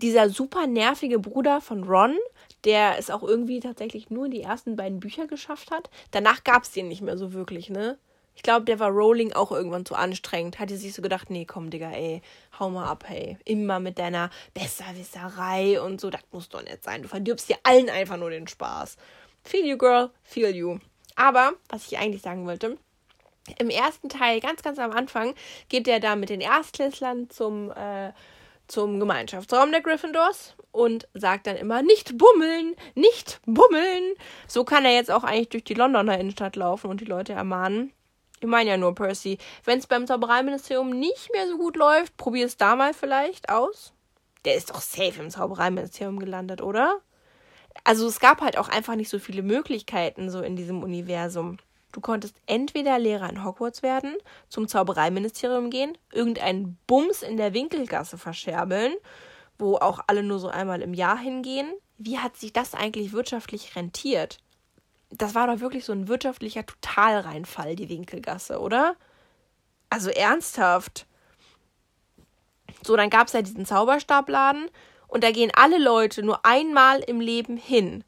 [0.02, 2.18] dieser super nervige Bruder von Ron,
[2.64, 5.90] der es auch irgendwie tatsächlich nur die ersten beiden Bücher geschafft hat.
[6.10, 7.98] Danach gab es den nicht mehr so wirklich, ne?
[8.36, 10.58] Ich glaube, der war Rowling auch irgendwann zu anstrengend.
[10.58, 12.20] Hat sie sich so gedacht, nee, komm, Digga, ey,
[12.58, 13.38] hau mal ab, hey.
[13.44, 17.02] Immer mit deiner Besserwisserei und so, das muss doch nicht sein.
[17.02, 18.96] Du verdirbst dir allen einfach nur den Spaß.
[19.44, 20.78] Feel you, girl, feel you.
[21.14, 22.76] Aber, was ich eigentlich sagen wollte,
[23.58, 25.34] im ersten Teil, ganz, ganz am Anfang,
[25.68, 28.12] geht der da mit den Erstklässlern zum, äh,
[28.66, 34.14] zum Gemeinschaftsraum der Gryffindors und sagt dann immer, nicht bummeln, nicht bummeln.
[34.48, 37.92] So kann er jetzt auch eigentlich durch die Londoner Innenstadt laufen und die Leute ermahnen.
[38.40, 42.46] Ich meine ja nur, Percy, wenn es beim Zaubereiministerium nicht mehr so gut läuft, probier
[42.46, 43.92] es da mal vielleicht aus.
[44.44, 47.00] Der ist doch safe im Zaubereiministerium gelandet, oder?
[47.84, 51.58] Also es gab halt auch einfach nicht so viele Möglichkeiten so in diesem Universum.
[51.94, 54.16] Du konntest entweder Lehrer in Hogwarts werden,
[54.48, 58.94] zum Zaubereiministerium gehen, irgendeinen Bums in der Winkelgasse verscherbeln,
[59.60, 61.72] wo auch alle nur so einmal im Jahr hingehen.
[61.96, 64.38] Wie hat sich das eigentlich wirtschaftlich rentiert?
[65.10, 68.96] Das war doch wirklich so ein wirtschaftlicher Totalreinfall, die Winkelgasse, oder?
[69.88, 71.06] Also ernsthaft.
[72.84, 74.68] So, dann gab es ja diesen Zauberstabladen
[75.06, 78.02] und da gehen alle Leute nur einmal im Leben hin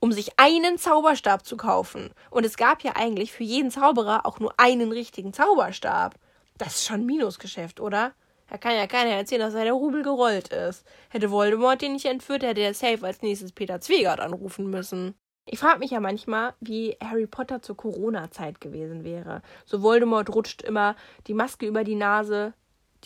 [0.00, 2.10] um sich einen Zauberstab zu kaufen.
[2.30, 6.14] Und es gab ja eigentlich für jeden Zauberer auch nur einen richtigen Zauberstab.
[6.58, 8.12] Das ist schon ein Minusgeschäft, oder?
[8.48, 10.86] Da kann ja keiner erzählen, dass der Rubel gerollt ist.
[11.08, 15.14] Hätte Voldemort den nicht entführt, hätte er safe als nächstes Peter Zwegert anrufen müssen.
[15.48, 19.42] Ich frage mich ja manchmal, wie Harry Potter zur Corona-Zeit gewesen wäre.
[19.64, 22.52] So Voldemort rutscht immer die Maske über die Nase,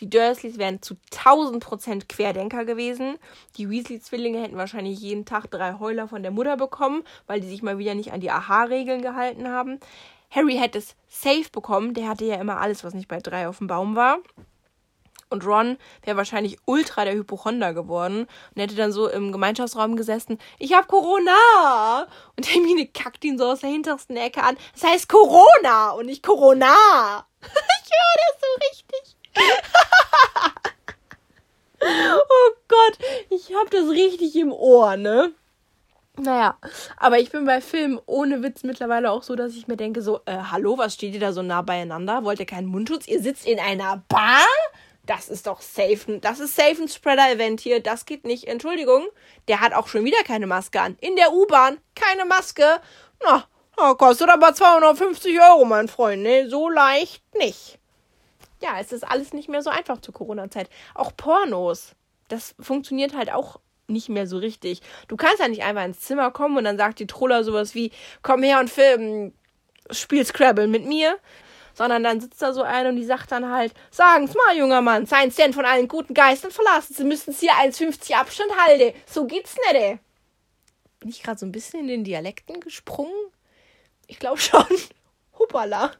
[0.00, 3.18] die Dursleys wären zu 1000 Prozent Querdenker gewesen.
[3.56, 7.62] Die Weasley-Zwillinge hätten wahrscheinlich jeden Tag drei Heuler von der Mutter bekommen, weil die sich
[7.62, 9.78] mal wieder nicht an die Aha-Regeln gehalten haben.
[10.30, 11.92] Harry hätte es safe bekommen.
[11.94, 14.18] Der hatte ja immer alles, was nicht bei drei auf dem Baum war.
[15.28, 20.38] Und Ron wäre wahrscheinlich ultra der Hypochonder geworden und hätte dann so im Gemeinschaftsraum gesessen.
[20.58, 22.08] Ich hab Corona!
[22.36, 24.56] Und Hermine kackt ihn so aus der hintersten Ecke an.
[24.72, 27.26] Das heißt Corona und nicht Corona!
[27.42, 29.19] ich höre das so richtig.
[31.80, 32.98] Oh Gott,
[33.30, 35.32] ich hab das richtig im Ohr, ne?
[36.16, 36.58] Naja,
[36.96, 40.20] aber ich bin bei Filmen ohne Witz mittlerweile auch so, dass ich mir denke, so,
[40.26, 42.24] äh, hallo, was steht ihr da so nah beieinander?
[42.24, 43.08] Wollt ihr keinen Mundschutz?
[43.08, 44.44] Ihr sitzt in einer Bar?
[45.06, 48.44] Das ist doch safe, das ist safe ein Spreader-Event hier, das geht nicht.
[48.44, 49.06] Entschuldigung,
[49.48, 50.96] der hat auch schon wieder keine Maske an.
[51.00, 52.80] In der U-Bahn, keine Maske.
[53.24, 53.46] Na,
[53.94, 56.48] kostet aber 250 Euro, mein Freund, ne?
[56.50, 57.79] So leicht nicht
[58.62, 60.68] ja, es ist alles nicht mehr so einfach zur Corona-Zeit.
[60.94, 61.94] Auch Pornos,
[62.28, 64.80] das funktioniert halt auch nicht mehr so richtig.
[65.08, 67.90] Du kannst ja nicht einfach ins Zimmer kommen und dann sagt die Troller sowas wie,
[68.22, 69.34] komm her und film,
[69.90, 71.18] spiel Scrabble mit mir.
[71.72, 75.06] Sondern dann sitzt da so eine und die sagt dann halt, sagen's mal, junger Mann,
[75.06, 76.94] seien denn von allen guten Geistern verlassen.
[76.94, 78.92] Sie müssen hier 1,50 Abstand halten.
[79.06, 79.98] So geht's nicht, ey.
[80.98, 83.14] Bin ich gerade so ein bisschen in den Dialekten gesprungen?
[84.08, 84.66] Ich glaube schon.
[85.38, 85.92] Hoppala.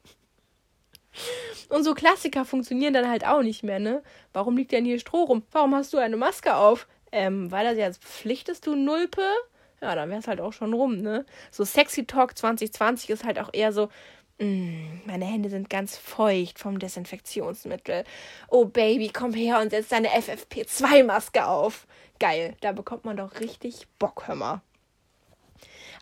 [1.69, 4.03] Und so Klassiker funktionieren dann halt auch nicht mehr, ne?
[4.33, 5.43] Warum liegt denn hier Stroh rum?
[5.53, 6.87] Warum hast du eine Maske auf?
[7.13, 9.23] Ähm, weil das jetzt Pflicht ist, du Nulpe?
[9.81, 11.25] Ja, dann wär's halt auch schon rum, ne?
[11.51, 13.89] So Sexy Talk 2020 ist halt auch eher so,
[14.39, 18.05] mm, meine Hände sind ganz feucht vom Desinfektionsmittel.
[18.49, 21.87] Oh Baby, komm her und setz deine FFP2-Maske auf.
[22.19, 24.63] Geil, da bekommt man doch richtig Bock, hör mal.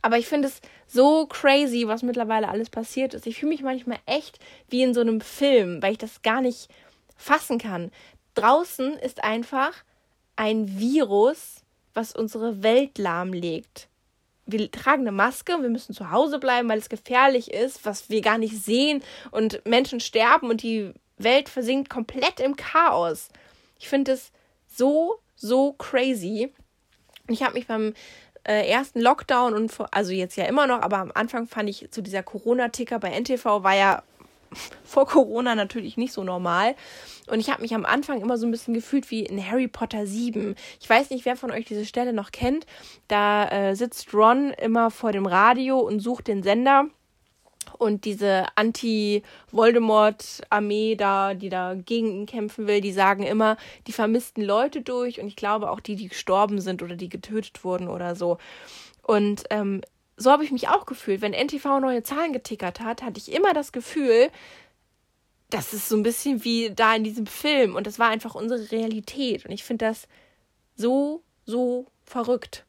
[0.02, 3.26] Aber ich finde es so crazy, was mittlerweile alles passiert ist.
[3.26, 6.68] Ich fühle mich manchmal echt wie in so einem Film, weil ich das gar nicht
[7.16, 7.90] fassen kann.
[8.34, 9.72] Draußen ist einfach
[10.37, 11.62] ein Virus,
[11.94, 13.88] was unsere Welt lahmlegt.
[14.46, 18.22] Wir tragen eine Maske, wir müssen zu Hause bleiben, weil es gefährlich ist, was wir
[18.22, 23.28] gar nicht sehen und Menschen sterben und die Welt versinkt komplett im Chaos.
[23.78, 24.30] Ich finde es
[24.66, 26.52] so, so crazy.
[27.28, 27.92] Ich habe mich beim
[28.48, 32.00] äh, ersten Lockdown und also jetzt ja immer noch, aber am Anfang fand ich so
[32.00, 34.02] dieser Corona-Ticker bei NTV war ja
[34.84, 36.74] vor Corona natürlich nicht so normal.
[37.30, 40.06] Und ich habe mich am Anfang immer so ein bisschen gefühlt wie in Harry Potter
[40.06, 40.54] 7.
[40.80, 42.64] Ich weiß nicht, wer von euch diese Stelle noch kennt.
[43.06, 46.87] Da äh, sitzt Ron immer vor dem Radio und sucht den Sender
[47.74, 54.42] und diese Anti-Voldemort-Armee da, die da gegen ihn kämpfen will, die sagen immer die vermissten
[54.42, 58.16] Leute durch und ich glaube auch die, die gestorben sind oder die getötet wurden oder
[58.16, 58.38] so.
[59.02, 59.83] Und ähm,
[60.16, 61.20] so habe ich mich auch gefühlt.
[61.20, 64.31] Wenn NTV neue Zahlen getickert hat, hatte ich immer das Gefühl,
[65.50, 68.70] das ist so ein bisschen wie da in diesem Film und das war einfach unsere
[68.70, 69.47] Realität.
[69.47, 70.09] Und ich finde das
[70.74, 72.66] so, so verrückt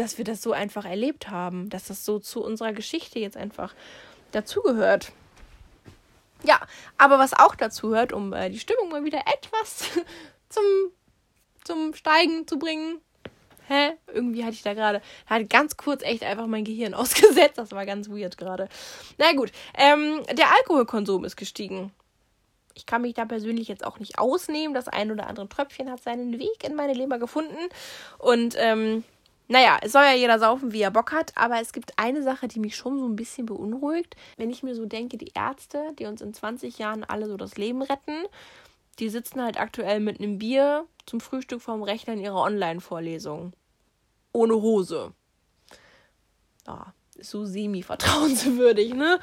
[0.00, 3.74] dass wir das so einfach erlebt haben, dass das so zu unserer Geschichte jetzt einfach
[4.32, 5.12] dazugehört.
[6.42, 6.58] Ja,
[6.96, 9.90] aber was auch dazugehört, um äh, die Stimmung mal wieder etwas
[10.48, 10.64] zum,
[11.64, 13.00] zum Steigen zu bringen.
[13.68, 13.92] hä?
[14.06, 17.58] Irgendwie hatte ich da gerade, hatte ganz kurz echt einfach mein Gehirn ausgesetzt.
[17.58, 18.68] Das war ganz weird gerade.
[19.18, 21.92] Na gut, ähm, der Alkoholkonsum ist gestiegen.
[22.74, 24.72] Ich kann mich da persönlich jetzt auch nicht ausnehmen.
[24.72, 27.58] Das ein oder andere Tröpfchen hat seinen Weg in meine Leber gefunden.
[28.16, 29.04] Und ähm,
[29.50, 32.46] naja, es soll ja jeder saufen, wie er Bock hat, aber es gibt eine Sache,
[32.46, 34.14] die mich schon so ein bisschen beunruhigt.
[34.36, 37.56] Wenn ich mir so denke, die Ärzte, die uns in 20 Jahren alle so das
[37.56, 38.26] Leben retten,
[39.00, 43.52] die sitzen halt aktuell mit einem Bier zum Frühstück vorm Rechner in ihrer Online-Vorlesung.
[44.32, 45.14] Ohne Hose.
[46.68, 49.18] Ja, ist so semi-vertrauenswürdig, ne?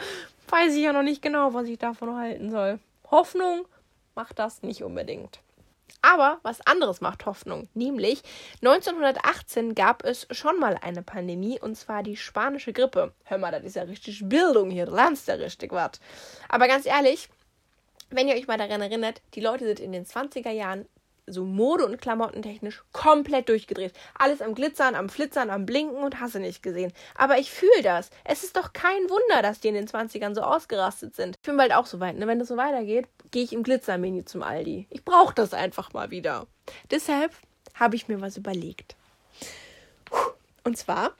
[0.49, 2.79] Weiß ich ja noch nicht genau, was ich davon halten soll.
[3.09, 3.65] Hoffnung
[4.13, 5.39] macht das nicht unbedingt.
[6.01, 8.21] Aber was anderes macht Hoffnung, nämlich
[8.61, 13.13] 1918 gab es schon mal eine Pandemie und zwar die spanische Grippe.
[13.23, 15.99] Hör mal, das ist ja richtig Bildung hier, lernst ja richtig was.
[16.49, 17.29] Aber ganz ehrlich,
[18.09, 20.87] wenn ihr euch mal daran erinnert, die Leute sind in den 20er Jahren
[21.27, 23.93] so Mode- und Klamottentechnisch komplett durchgedreht.
[24.17, 26.93] Alles am Glitzern, am Flitzern, am Blinken und hasse nicht gesehen.
[27.15, 28.09] Aber ich fühle das.
[28.23, 31.35] Es ist doch kein Wunder, dass die in den 20ern so ausgerastet sind.
[31.35, 32.27] Ich bin bald auch so weit, ne?
[32.27, 34.87] Wenn das so weitergeht, gehe ich im Glitzermini zum Aldi.
[34.89, 36.47] Ich brauche das einfach mal wieder.
[36.89, 37.33] Deshalb
[37.75, 38.95] habe ich mir was überlegt.
[40.63, 41.11] Und zwar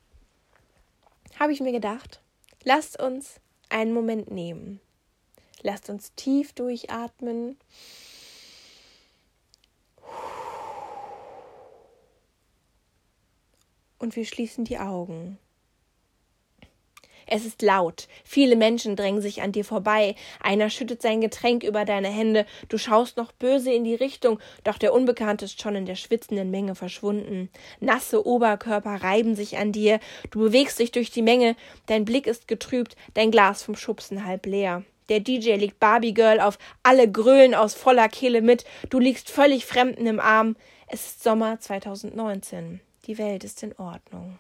[1.40, 2.22] habe ich mir gedacht,
[2.64, 3.40] lasst uns
[3.70, 4.80] einen Moment nehmen.
[5.62, 7.58] Lasst uns tief durchatmen.
[14.00, 15.38] Und wir schließen die Augen.
[17.30, 18.08] Es ist laut.
[18.24, 20.16] Viele Menschen drängen sich an dir vorbei.
[20.42, 22.46] Einer schüttet sein Getränk über deine Hände.
[22.70, 26.50] Du schaust noch böse in die Richtung, doch der Unbekannte ist schon in der schwitzenden
[26.50, 27.50] Menge verschwunden.
[27.82, 30.00] Nasse Oberkörper reiben sich an dir.
[30.32, 31.58] Du bewegst dich durch die Menge.
[31.88, 34.84] Dein Blick ist getrübt, dein Glas vom Schubsen halb leer.
[35.10, 39.66] Der DJ legt Barbie Girl auf, alle grölen aus voller Kehle mit, du liegst völlig
[39.66, 40.58] Fremden im Arm.
[40.88, 42.82] Es ist Sommer 2019.
[43.08, 44.38] Die Welt ist in Ordnung.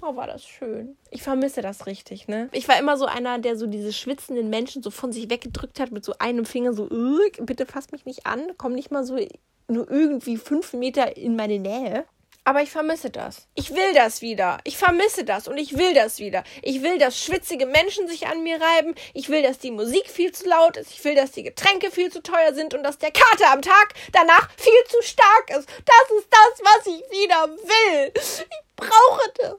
[0.00, 0.96] Oh, war das schön.
[1.10, 2.48] Ich vermisse das richtig, ne?
[2.52, 5.92] Ich war immer so einer, der so diese schwitzenden Menschen so von sich weggedrückt hat
[5.92, 6.88] mit so einem Finger so,
[7.40, 9.18] bitte fass mich nicht an, komm nicht mal so
[9.68, 12.04] nur irgendwie fünf Meter in meine Nähe.
[12.44, 13.46] Aber ich vermisse das.
[13.54, 14.58] Ich will das wieder.
[14.64, 16.42] Ich vermisse das und ich will das wieder.
[16.62, 18.96] Ich will, dass schwitzige Menschen sich an mir reiben.
[19.14, 20.90] Ich will, dass die Musik viel zu laut ist.
[20.90, 23.94] Ich will, dass die Getränke viel zu teuer sind und dass der Kater am Tag
[24.12, 25.68] danach viel zu stark ist.
[25.68, 28.12] Das ist das, was ich wieder will.
[28.16, 28.42] Ich
[28.74, 29.58] brauche das.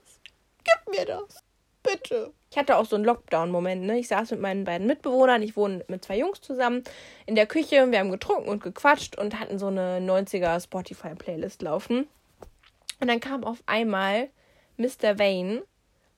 [0.65, 1.41] Gib mir das.
[1.84, 2.34] Bitte.
[2.51, 3.97] Ich hatte auch so einen Lockdown-Moment, ne?
[3.97, 6.84] Ich saß mit meinen beiden Mitbewohnern, ich wohne mit zwei Jungs zusammen
[7.25, 12.07] in der Küche, wir haben getrunken und gequatscht und hatten so eine 90er Spotify-Playlist laufen.
[13.04, 14.30] Und dann kam auf einmal
[14.78, 15.20] Mr.
[15.20, 15.64] Vane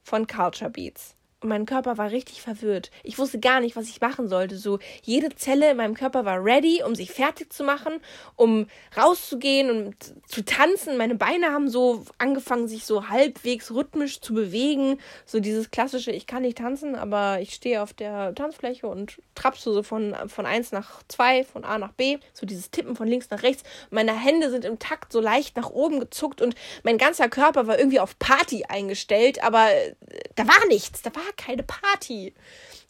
[0.03, 1.15] von Culture Beats.
[1.43, 2.91] Mein Körper war richtig verwirrt.
[3.03, 4.57] Ich wusste gar nicht, was ich machen sollte.
[4.57, 7.99] So, jede Zelle in meinem Körper war ready, um sich fertig zu machen,
[8.35, 8.67] um
[8.97, 9.95] rauszugehen und
[10.27, 10.97] zu tanzen.
[10.97, 14.97] Meine Beine haben so angefangen, sich so halbwegs rhythmisch zu bewegen.
[15.25, 19.73] So dieses klassische, ich kann nicht tanzen, aber ich stehe auf der Tanzfläche und trapse
[19.73, 22.17] so von, von eins nach zwei, von A nach B.
[22.33, 23.63] So dieses Tippen von links nach rechts.
[23.91, 27.77] Meine Hände sind im Takt so leicht nach oben gezuckt und mein ganzer Körper war
[27.77, 29.67] irgendwie auf Party eingestellt, aber
[30.35, 31.01] da war nichts.
[31.01, 32.33] Da war keine Party.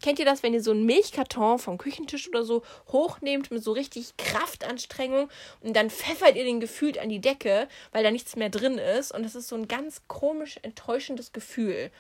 [0.02, 3.72] Kennt ihr das, wenn ihr so einen Milchkarton vom Küchentisch oder so hochnehmt mit so
[3.72, 5.30] richtig Kraftanstrengung
[5.62, 9.12] und dann pfeffert ihr den gefühlt an die Decke, weil da nichts mehr drin ist
[9.12, 11.92] und das ist so ein ganz komisch enttäuschendes Gefühl.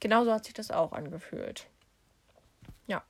[0.00, 1.66] Genauso hat sich das auch angefühlt.
[2.86, 3.02] Ja.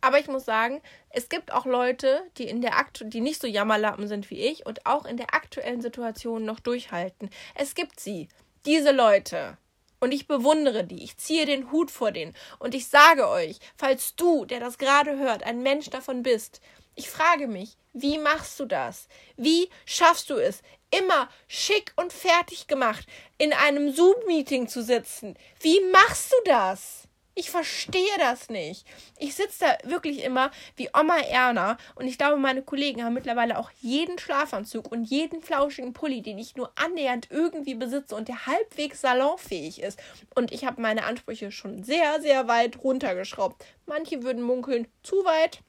[0.00, 3.46] Aber ich muss sagen, es gibt auch Leute, die in der Aktu die nicht so
[3.46, 7.30] Jammerlappen sind wie ich und auch in der aktuellen Situation noch durchhalten.
[7.54, 8.28] Es gibt sie,
[8.66, 9.56] diese Leute.
[10.00, 12.34] Und ich bewundere die, ich ziehe den Hut vor denen.
[12.58, 16.60] Und ich sage euch, falls du, der das gerade hört, ein Mensch davon bist,
[16.96, 19.08] ich frage mich, wie machst du das?
[19.36, 23.06] Wie schaffst du es, immer schick und fertig gemacht
[23.38, 25.36] in einem Zoom-Meeting zu sitzen?
[25.60, 27.08] Wie machst du das?
[27.34, 28.86] Ich verstehe das nicht.
[29.16, 33.58] Ich sitze da wirklich immer wie Oma Erna und ich glaube, meine Kollegen haben mittlerweile
[33.58, 38.46] auch jeden Schlafanzug und jeden flauschigen Pulli, den ich nur annähernd irgendwie besitze und der
[38.46, 40.00] halbwegs salonfähig ist.
[40.34, 43.64] Und ich habe meine Ansprüche schon sehr, sehr weit runtergeschraubt.
[43.86, 45.62] Manche würden munkeln, zu weit.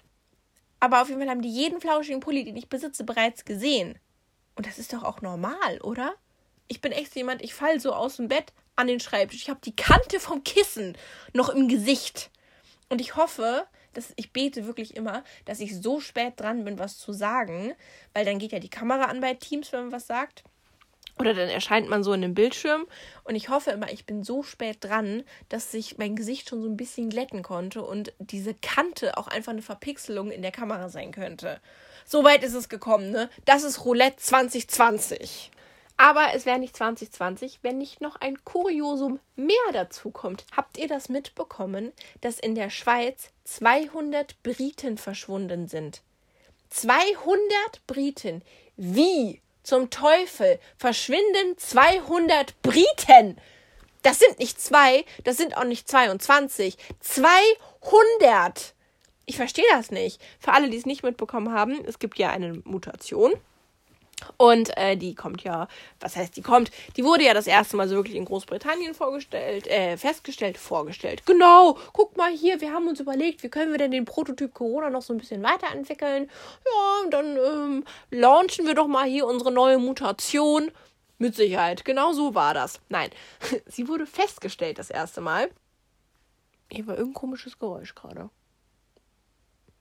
[0.79, 3.99] Aber auf jeden Fall haben die jeden flauschigen Pulli, den ich besitze, bereits gesehen.
[4.55, 6.15] Und das ist doch auch normal, oder?
[6.71, 9.41] Ich bin echt jemand, ich fall so aus dem Bett, an den Schreibtisch.
[9.41, 10.97] Ich habe die Kante vom Kissen
[11.33, 12.31] noch im Gesicht.
[12.87, 16.97] Und ich hoffe, dass ich bete wirklich immer, dass ich so spät dran bin, was
[16.97, 17.73] zu sagen,
[18.13, 20.45] weil dann geht ja die Kamera an bei Teams, wenn man was sagt.
[21.19, 22.87] Oder dann erscheint man so in dem Bildschirm
[23.25, 26.69] und ich hoffe immer, ich bin so spät dran, dass sich mein Gesicht schon so
[26.69, 31.11] ein bisschen glätten konnte und diese Kante auch einfach eine Verpixelung in der Kamera sein
[31.11, 31.59] könnte.
[32.05, 33.29] So weit ist es gekommen, ne?
[33.43, 35.51] Das ist Roulette 2020.
[36.01, 40.47] Aber es wäre nicht 2020, wenn nicht noch ein Kuriosum mehr dazu kommt.
[40.57, 41.91] Habt ihr das mitbekommen,
[42.21, 46.01] dass in der Schweiz 200 Briten verschwunden sind?
[46.71, 48.41] 200 Briten.
[48.77, 53.37] Wie zum Teufel verschwinden 200 Briten?
[54.01, 56.77] Das sind nicht zwei, das sind auch nicht 22.
[56.99, 58.73] 200!
[59.27, 60.19] Ich verstehe das nicht.
[60.39, 63.33] Für alle, die es nicht mitbekommen haben, es gibt ja eine Mutation
[64.37, 65.67] und äh, die kommt ja,
[65.99, 66.71] was heißt die kommt?
[66.97, 71.25] Die wurde ja das erste Mal so wirklich in Großbritannien vorgestellt, äh, festgestellt, vorgestellt.
[71.25, 74.89] Genau, guck mal hier, wir haben uns überlegt, wie können wir denn den Prototyp Corona
[74.89, 76.29] noch so ein bisschen weiterentwickeln?
[76.65, 80.71] Ja, dann ähm, launchen wir doch mal hier unsere neue Mutation.
[81.17, 82.79] Mit Sicherheit, genau so war das.
[82.89, 83.11] Nein,
[83.67, 85.51] sie wurde festgestellt das erste Mal.
[86.71, 88.31] Hier war irgendein komisches Geräusch gerade.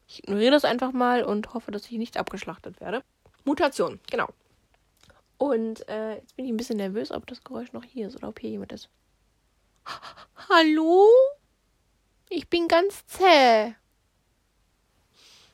[0.07, 3.03] Ich ignoriere das einfach mal und hoffe, dass ich nicht abgeschlachtet werde.
[3.45, 4.29] Mutation, genau.
[5.39, 8.29] Und äh, jetzt bin ich ein bisschen nervös, ob das Geräusch noch hier ist oder
[8.29, 8.89] ob hier jemand ist.
[10.49, 11.09] Hallo?
[12.29, 13.75] Ich bin ganz zäh.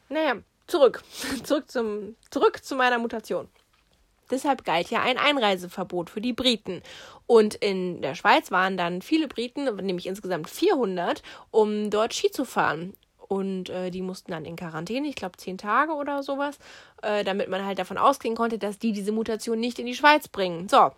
[0.08, 1.02] Naja, zurück.
[1.44, 3.48] zurück, zum, zurück zu meiner Mutation.
[4.28, 6.82] Deshalb galt ja ein Einreiseverbot für die Briten.
[7.28, 11.22] Und in der Schweiz waren dann viele Briten, nämlich insgesamt 400,
[11.52, 12.96] um dort Ski zu fahren
[13.28, 16.58] und äh, die mussten dann in Quarantäne, ich glaube zehn Tage oder sowas,
[17.02, 20.28] äh, damit man halt davon ausgehen konnte, dass die diese Mutation nicht in die Schweiz
[20.28, 20.68] bringen.
[20.68, 20.90] So,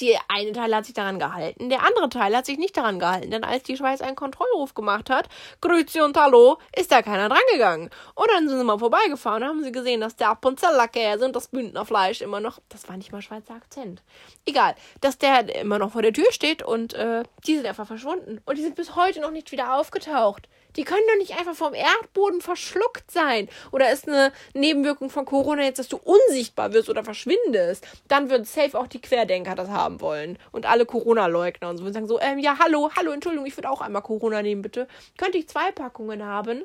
[0.00, 3.30] die eine Teil hat sich daran gehalten, der andere Teil hat sich nicht daran gehalten,
[3.30, 5.28] denn als die Schweiz einen Kontrollruf gemacht hat,
[5.60, 7.90] Grüezi und Hallo, ist da keiner drangegangen.
[8.14, 11.48] Und dann sind sie mal vorbeigefahren und haben sie gesehen, dass der Appenzellerkäse und das
[11.48, 14.02] Bündnerfleisch immer noch, das war nicht mal Schweizer Akzent,
[14.44, 18.40] egal, dass der immer noch vor der Tür steht und äh, die sind einfach verschwunden.
[18.44, 20.48] Und die sind bis heute noch nicht wieder aufgetaucht.
[20.76, 23.48] Die können doch nicht einfach vom Erdboden verschluckt sein.
[23.72, 27.86] Oder ist eine Nebenwirkung von Corona jetzt, dass du unsichtbar wirst oder verschwindest?
[28.08, 30.38] Dann würden safe auch die Querdenker das haben wollen.
[30.52, 31.84] Und alle Corona-Leugner und so.
[31.84, 34.86] Und sagen so, ähm, ja, hallo, hallo, Entschuldigung, ich würde auch einmal Corona nehmen, bitte.
[35.16, 36.64] Könnte ich zwei Packungen haben?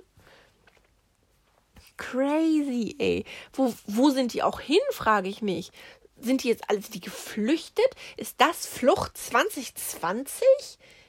[1.97, 3.25] Crazy, ey.
[3.53, 5.71] Wo, wo sind die auch hin, frage ich mich.
[6.19, 7.89] Sind die jetzt alle die geflüchtet?
[8.17, 10.43] Ist das Flucht 2020?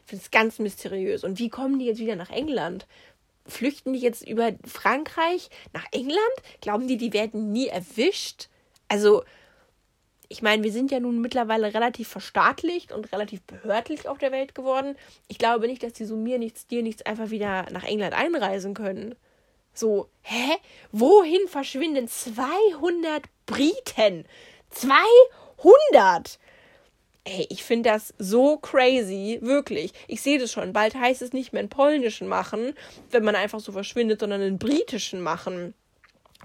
[0.05, 1.25] Ich finde es ganz mysteriös.
[1.25, 2.87] Und wie kommen die jetzt wieder nach England?
[3.47, 6.21] Flüchten die jetzt über Frankreich nach England?
[6.61, 8.49] Glauben die, die werden nie erwischt?
[8.89, 9.25] Also,
[10.29, 14.55] ich meine, wir sind ja nun mittlerweile relativ verstaatlicht und relativ behördlich auf der Welt
[14.55, 14.97] geworden.
[15.29, 18.75] Ich glaube nicht, dass die so mir nichts, dir nichts einfach wieder nach England einreisen
[18.75, 19.15] können.
[19.75, 20.57] So, hä?
[20.91, 24.27] Wohin verschwinden 200 Briten?
[24.71, 26.39] 200!
[27.25, 29.93] Ey, ich finde das so crazy, wirklich.
[30.09, 30.73] Ich sehe das schon.
[30.73, 32.75] Bald heißt es nicht mehr einen polnischen machen,
[33.11, 35.75] wenn man einfach so verschwindet, sondern einen britischen machen.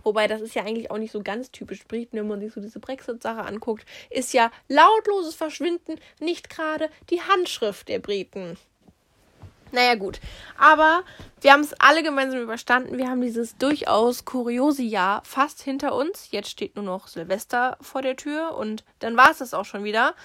[0.03, 2.61] Wobei, das ist ja eigentlich auch nicht so ganz typisch Briten, wenn man sich so
[2.61, 8.57] diese Brexit-Sache anguckt, ist ja lautloses Verschwinden nicht gerade die Handschrift der Briten.
[9.71, 10.21] Naja, gut.
[10.57, 11.03] Aber
[11.41, 12.97] wir haben es alle gemeinsam überstanden.
[12.97, 16.29] Wir haben dieses durchaus kuriose Jahr fast hinter uns.
[16.31, 19.83] Jetzt steht nur noch Silvester vor der Tür und dann war es das auch schon
[19.83, 20.15] wieder.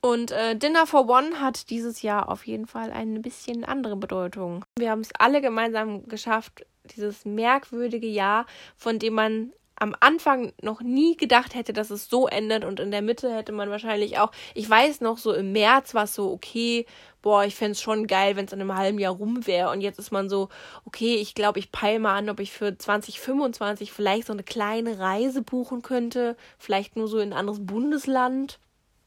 [0.00, 4.64] Und äh, Dinner for One hat dieses Jahr auf jeden Fall eine bisschen andere Bedeutung.
[4.78, 8.46] Wir haben es alle gemeinsam geschafft, dieses merkwürdige Jahr,
[8.76, 12.90] von dem man am Anfang noch nie gedacht hätte, dass es so endet und in
[12.90, 16.32] der Mitte hätte man wahrscheinlich auch, ich weiß noch, so im März war es so,
[16.32, 16.84] okay,
[17.22, 19.80] boah, ich fände es schon geil, wenn es in einem halben Jahr rum wäre und
[19.80, 20.48] jetzt ist man so,
[20.84, 24.98] okay, ich glaube, ich peile mal an, ob ich für 2025 vielleicht so eine kleine
[24.98, 28.58] Reise buchen könnte, vielleicht nur so in ein anderes Bundesland.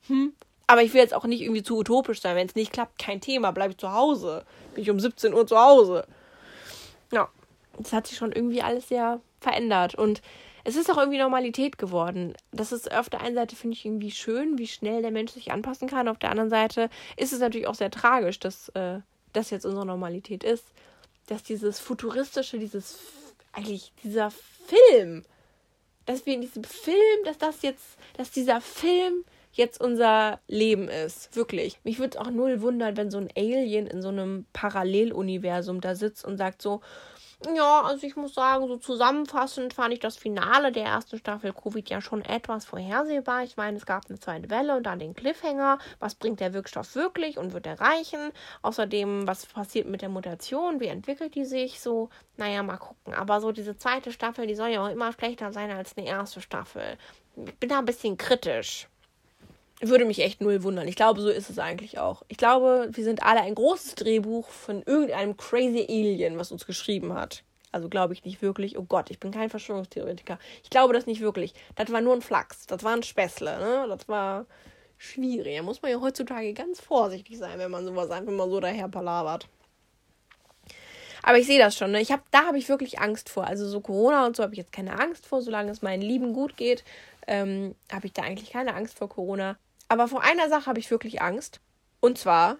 [0.08, 0.34] Hm,
[0.72, 2.38] aber ich will jetzt auch nicht irgendwie zu utopisch sein.
[2.38, 4.46] Wenn es nicht klappt, kein Thema, bleibe ich zu Hause.
[4.74, 6.08] Bin ich um 17 Uhr zu Hause.
[7.12, 7.28] Ja,
[7.78, 9.96] das hat sich schon irgendwie alles sehr verändert.
[9.96, 10.22] Und
[10.64, 12.36] es ist auch irgendwie Normalität geworden.
[12.54, 15.52] Das ist auf der einen Seite, finde ich, irgendwie schön, wie schnell der Mensch sich
[15.52, 16.08] anpassen kann.
[16.08, 19.00] Auf der anderen Seite ist es natürlich auch sehr tragisch, dass äh,
[19.34, 20.64] das jetzt unsere Normalität ist.
[21.28, 22.98] Dass dieses futuristische, dieses,
[23.52, 25.26] eigentlich dieser Film,
[26.06, 31.36] dass wir in diesem Film, dass das jetzt, dass dieser Film jetzt unser Leben ist.
[31.36, 31.80] Wirklich.
[31.84, 35.96] Mich würde es auch null wundern, wenn so ein Alien in so einem Paralleluniversum da
[35.96, 36.82] sitzt und sagt so,
[37.56, 41.90] ja, also ich muss sagen, so zusammenfassend fand ich das Finale der ersten Staffel Covid
[41.90, 43.44] ja schon etwas vorhersehbar.
[43.44, 45.80] Ich meine, es gab eine zweite Welle und dann den Cliffhanger.
[46.00, 48.32] Was bringt der Wirkstoff wirklich und wird er reichen?
[48.62, 50.80] Außerdem, was passiert mit der Mutation?
[50.80, 51.80] Wie entwickelt die sich?
[51.82, 53.16] So, naja, mal gucken.
[53.16, 56.42] Aber so diese zweite Staffel, die soll ja auch immer schlechter sein als eine erste
[56.42, 56.98] Staffel.
[57.44, 58.88] Ich bin da ein bisschen kritisch.
[59.82, 60.88] Würde mich echt null wundern.
[60.88, 62.22] Ich glaube, so ist es eigentlich auch.
[62.28, 67.14] Ich glaube, wir sind alle ein großes Drehbuch von irgendeinem crazy Alien, was uns geschrieben
[67.14, 67.44] hat.
[67.72, 68.78] Also glaube ich nicht wirklich.
[68.78, 70.38] Oh Gott, ich bin kein Verschwörungstheoretiker.
[70.64, 71.54] Ich glaube das nicht wirklich.
[71.76, 72.68] Das war nur ein Flachs.
[72.68, 73.60] Das war ein Späßle.
[73.60, 73.86] Ne?
[73.88, 74.46] Das war
[74.98, 75.58] schwierig.
[75.58, 78.88] Da muss man ja heutzutage ganz vorsichtig sein, wenn man sowas einfach mal so daher
[78.88, 79.48] palabert.
[81.24, 81.92] Aber ich sehe das schon.
[81.92, 82.02] Ne?
[82.02, 83.46] Ich hab, da habe ich wirklich Angst vor.
[83.46, 85.42] Also so Corona und so habe ich jetzt keine Angst vor.
[85.42, 86.84] Solange es meinen Lieben gut geht,
[87.28, 89.58] ähm, habe ich da eigentlich keine Angst vor Corona.
[89.92, 91.60] Aber vor einer Sache habe ich wirklich Angst.
[92.00, 92.60] Und zwar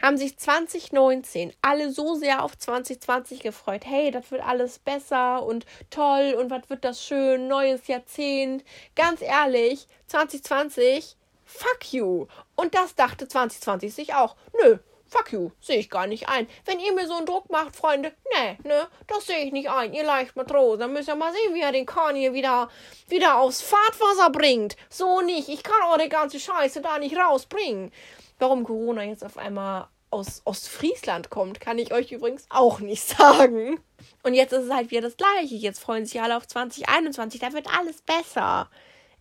[0.00, 3.82] haben sich 2019 alle so sehr auf 2020 gefreut.
[3.84, 8.62] Hey, das wird alles besser und toll und was wird das schön, neues Jahrzehnt.
[8.94, 12.28] Ganz ehrlich, 2020, fuck you.
[12.54, 14.36] Und das dachte 2020 sich auch.
[14.62, 14.78] Nö,
[15.10, 16.46] Fuck you, sehe ich gar nicht ein.
[16.64, 19.92] Wenn ihr mir so einen Druck macht, Freunde, ne, ne, das sehe ich nicht ein.
[19.92, 22.70] Ihr leicht Matrosen, dann müsst ihr mal sehen, wie er den Kahn hier wieder,
[23.08, 24.76] wieder aufs Fahrtwasser bringt.
[24.88, 25.48] So nicht.
[25.48, 27.90] Ich kann eure ganze Scheiße da nicht rausbringen.
[28.38, 33.80] Warum Corona jetzt auf einmal aus Ostfriesland kommt, kann ich euch übrigens auch nicht sagen.
[34.22, 35.56] Und jetzt ist es halt wieder das Gleiche.
[35.56, 37.40] Jetzt freuen sich alle auf 2021.
[37.40, 38.70] Da wird alles besser.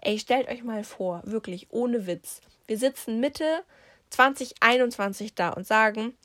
[0.02, 2.42] Ey, stellt euch mal vor, wirklich, ohne Witz.
[2.68, 3.64] Wir sitzen Mitte
[4.10, 6.18] 2021 da und sagen,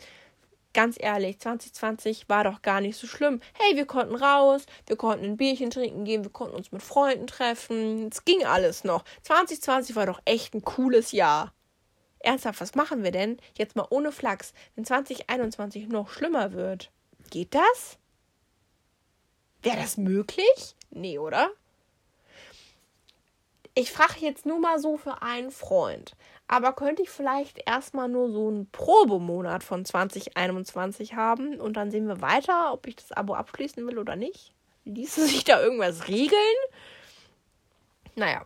[0.75, 3.41] ganz ehrlich, 2020 war doch gar nicht so schlimm.
[3.55, 7.27] Hey, wir konnten raus, wir konnten ein Bierchen trinken gehen, wir konnten uns mit Freunden
[7.27, 8.09] treffen.
[8.09, 9.05] Es ging alles noch.
[9.23, 11.55] 2020 war doch echt ein cooles Jahr.
[12.19, 16.91] Ernsthaft, was machen wir denn jetzt mal ohne Flachs, wenn 2021 noch schlimmer wird?
[17.31, 17.99] Geht das?
[19.63, 20.75] Wäre das möglich?
[20.91, 21.51] Nee, oder?
[23.75, 26.15] Ich frage jetzt nur mal so für einen Freund.
[26.47, 32.07] Aber könnte ich vielleicht erstmal nur so einen Probemonat von 2021 haben und dann sehen
[32.07, 34.53] wir weiter, ob ich das Abo abschließen will oder nicht?
[34.85, 36.39] Ließe sich da irgendwas regeln?
[38.15, 38.45] Naja.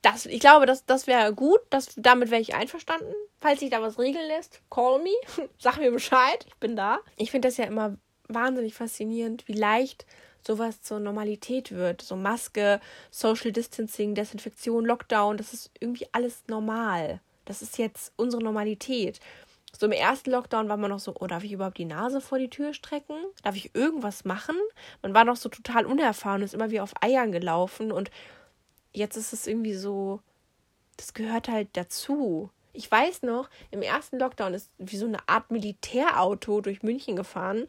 [0.00, 1.60] Das, ich glaube, das, das wäre gut.
[1.70, 3.12] Das, damit wäre ich einverstanden.
[3.40, 5.10] Falls sich da was regeln lässt, call me.
[5.58, 6.46] Sag mir Bescheid.
[6.46, 7.00] Ich bin da.
[7.16, 7.96] Ich finde das ja immer
[8.28, 10.06] wahnsinnig faszinierend, wie leicht
[10.48, 12.00] sowas zur Normalität wird.
[12.00, 12.80] So Maske,
[13.10, 17.20] Social Distancing, Desinfektion, Lockdown, das ist irgendwie alles normal.
[17.44, 19.20] Das ist jetzt unsere Normalität.
[19.78, 22.38] So im ersten Lockdown war man noch so, oh, darf ich überhaupt die Nase vor
[22.38, 23.16] die Tür strecken?
[23.42, 24.56] Darf ich irgendwas machen?
[25.02, 28.10] Man war noch so total unerfahren, ist immer wie auf Eiern gelaufen und
[28.92, 30.20] jetzt ist es irgendwie so,
[30.96, 32.50] das gehört halt dazu.
[32.72, 37.68] Ich weiß noch, im ersten Lockdown ist wie so eine Art Militärauto durch München gefahren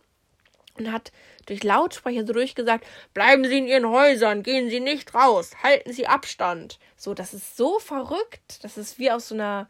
[0.79, 1.11] und hat
[1.45, 6.07] durch Lautsprecher so durchgesagt, bleiben Sie in Ihren Häusern, gehen Sie nicht raus, halten Sie
[6.07, 6.79] Abstand.
[6.95, 8.63] So, das ist so verrückt.
[8.63, 9.67] Das ist wie aus so einer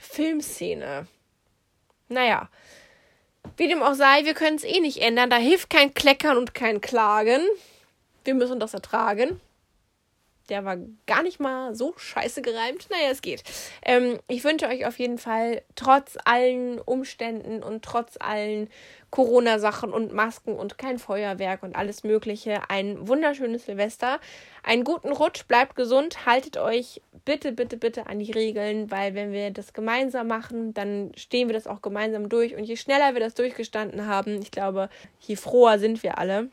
[0.00, 1.06] Filmszene.
[2.08, 2.48] Naja,
[3.56, 5.30] wie dem auch sei, wir können es eh nicht ändern.
[5.30, 7.42] Da hilft kein Kleckern und kein Klagen.
[8.24, 9.40] Wir müssen das ertragen.
[10.48, 12.88] Der war gar nicht mal so scheiße gereimt.
[12.90, 13.42] Naja, es geht.
[13.84, 18.68] Ähm, ich wünsche euch auf jeden Fall trotz allen Umständen und trotz allen
[19.10, 24.20] Corona-Sachen und Masken und kein Feuerwerk und alles Mögliche ein wunderschönes Silvester.
[24.62, 29.32] Einen guten Rutsch, bleibt gesund, haltet euch bitte, bitte, bitte an die Regeln, weil wenn
[29.32, 32.54] wir das gemeinsam machen, dann stehen wir das auch gemeinsam durch.
[32.54, 34.90] Und je schneller wir das durchgestanden haben, ich glaube,
[35.20, 36.50] je froher sind wir alle.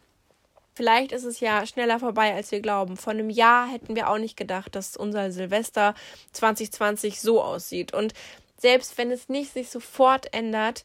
[0.76, 2.97] Vielleicht ist es ja schneller vorbei, als wir glauben.
[2.97, 5.95] Vor einem Jahr hätten wir auch nicht gedacht, dass unser Silvester
[6.34, 7.93] 2020 so aussieht.
[7.93, 8.13] Und
[8.57, 10.84] selbst wenn es nicht sich sofort ändert,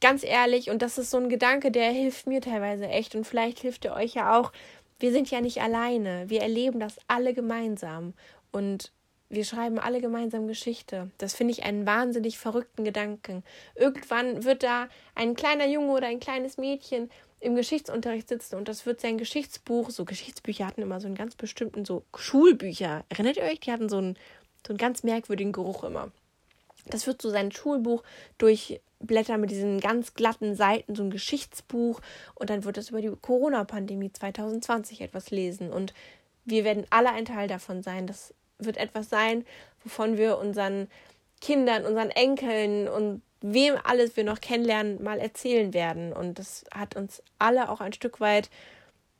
[0.00, 3.60] ganz ehrlich, und das ist so ein Gedanke, der hilft mir teilweise echt und vielleicht
[3.60, 4.52] hilft er euch ja auch.
[4.98, 6.28] Wir sind ja nicht alleine.
[6.28, 8.14] Wir erleben das alle gemeinsam.
[8.50, 8.92] Und
[9.28, 11.10] wir schreiben alle gemeinsam Geschichte.
[11.18, 13.44] Das finde ich einen wahnsinnig verrückten Gedanken.
[13.76, 17.08] Irgendwann wird da ein kleiner Junge oder ein kleines Mädchen
[17.42, 21.34] im Geschichtsunterricht sitzen und das wird sein Geschichtsbuch, so Geschichtsbücher hatten immer so einen ganz
[21.34, 23.04] bestimmten, so Schulbücher.
[23.08, 23.58] Erinnert ihr euch?
[23.60, 24.16] Die hatten so einen,
[24.64, 26.12] so einen ganz merkwürdigen Geruch immer.
[26.86, 28.04] Das wird so sein Schulbuch
[28.38, 32.00] durchblättern mit diesen ganz glatten Seiten, so ein Geschichtsbuch
[32.36, 35.94] und dann wird es über die Corona-Pandemie 2020 etwas lesen und
[36.44, 38.06] wir werden alle ein Teil davon sein.
[38.06, 39.44] Das wird etwas sein,
[39.82, 40.88] wovon wir unseren
[41.40, 46.12] Kindern, unseren Enkeln und wem alles wir noch kennenlernen, mal erzählen werden.
[46.12, 48.50] Und das hat uns alle auch ein Stück weit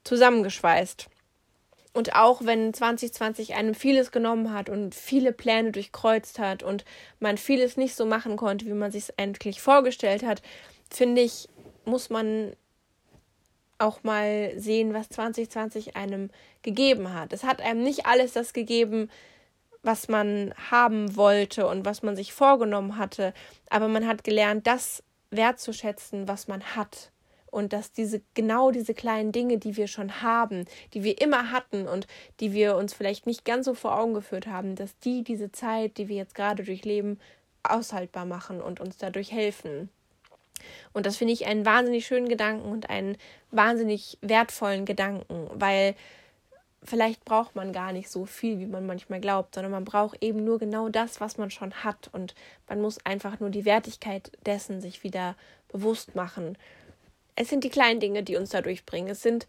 [0.04, 1.08] zusammengeschweißt.
[1.94, 6.84] Und auch wenn 2020 einem vieles genommen hat und viele Pläne durchkreuzt hat und
[7.20, 10.40] man vieles nicht so machen konnte, wie man sich es eigentlich vorgestellt hat,
[10.90, 11.48] finde ich,
[11.84, 12.54] muss man
[13.78, 16.30] auch mal sehen, was 2020 einem
[16.62, 17.32] gegeben hat.
[17.32, 19.10] Es hat einem nicht alles das gegeben,
[19.82, 23.34] was man haben wollte und was man sich vorgenommen hatte,
[23.70, 27.10] aber man hat gelernt, das wertzuschätzen, was man hat.
[27.50, 30.64] Und dass diese, genau diese kleinen Dinge, die wir schon haben,
[30.94, 32.06] die wir immer hatten und
[32.40, 35.98] die wir uns vielleicht nicht ganz so vor Augen geführt haben, dass die diese Zeit,
[35.98, 37.20] die wir jetzt gerade durchleben,
[37.62, 39.90] aushaltbar machen und uns dadurch helfen.
[40.92, 43.16] Und das finde ich einen wahnsinnig schönen Gedanken und einen
[43.50, 45.94] wahnsinnig wertvollen Gedanken, weil
[46.84, 50.44] vielleicht braucht man gar nicht so viel, wie man manchmal glaubt, sondern man braucht eben
[50.44, 52.10] nur genau das, was man schon hat.
[52.12, 52.34] Und
[52.68, 55.36] man muss einfach nur die Wertigkeit dessen sich wieder
[55.68, 56.58] bewusst machen.
[57.36, 59.10] Es sind die kleinen Dinge, die uns da durchbringen.
[59.10, 59.46] Es sind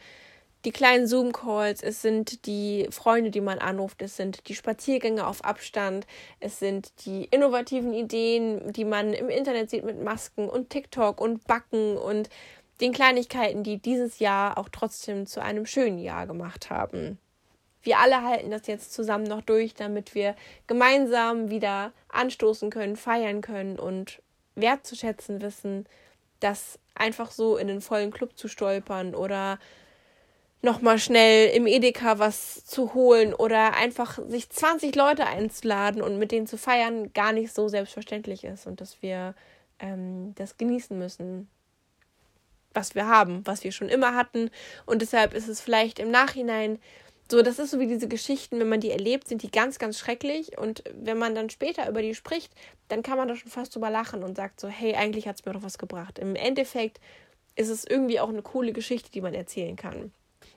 [0.66, 5.44] die kleinen Zoom-Calls, es sind die Freunde, die man anruft, es sind die Spaziergänge auf
[5.44, 6.08] Abstand,
[6.40, 11.46] es sind die innovativen Ideen, die man im Internet sieht mit Masken und TikTok und
[11.48, 12.30] Backen und
[12.80, 17.20] den Kleinigkeiten, die dieses Jahr auch trotzdem zu einem schönen Jahr gemacht haben.
[17.84, 20.36] Wir alle halten das jetzt zusammen noch durch, damit wir
[20.68, 24.22] gemeinsam wieder anstoßen können, feiern können und
[24.56, 25.86] wertzuschätzen wissen,
[26.40, 29.60] dass einfach so in den vollen Club zu stolpern oder
[30.62, 36.32] nochmal schnell im Edeka was zu holen oder einfach sich 20 Leute einzuladen und mit
[36.32, 39.36] denen zu feiern gar nicht so selbstverständlich ist und dass wir
[39.80, 41.50] ähm, das genießen müssen,
[42.74, 44.50] was wir haben, was wir schon immer hatten.
[44.86, 46.80] Und deshalb ist es vielleicht im Nachhinein
[47.32, 49.98] so, das ist so wie diese Geschichten, wenn man die erlebt, sind die ganz, ganz
[49.98, 50.58] schrecklich.
[50.58, 52.54] Und wenn man dann später über die spricht,
[52.90, 55.46] dann kann man da schon fast drüber lachen und sagt so, hey, eigentlich hat es
[55.46, 56.20] mir doch was gebracht.
[56.20, 57.00] Im Endeffekt
[57.56, 60.12] ist es irgendwie auch eine coole Geschichte, die man erzählen kann.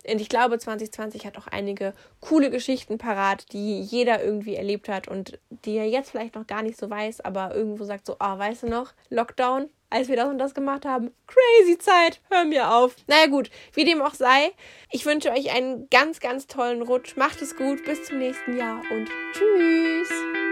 [0.09, 5.09] Und ich glaube, 2020 hat auch einige coole Geschichten parat, die jeder irgendwie erlebt hat
[5.09, 8.35] und die er jetzt vielleicht noch gar nicht so weiß, aber irgendwo sagt so, ah,
[8.35, 11.13] oh, weißt du noch, Lockdown, als wir das und das gemacht haben.
[11.27, 12.97] Crazy Zeit, hör mir auf.
[13.07, 14.53] Naja gut, wie dem auch sei,
[14.91, 17.17] ich wünsche euch einen ganz, ganz tollen Rutsch.
[17.17, 20.46] Macht es gut, bis zum nächsten Jahr und tschüss.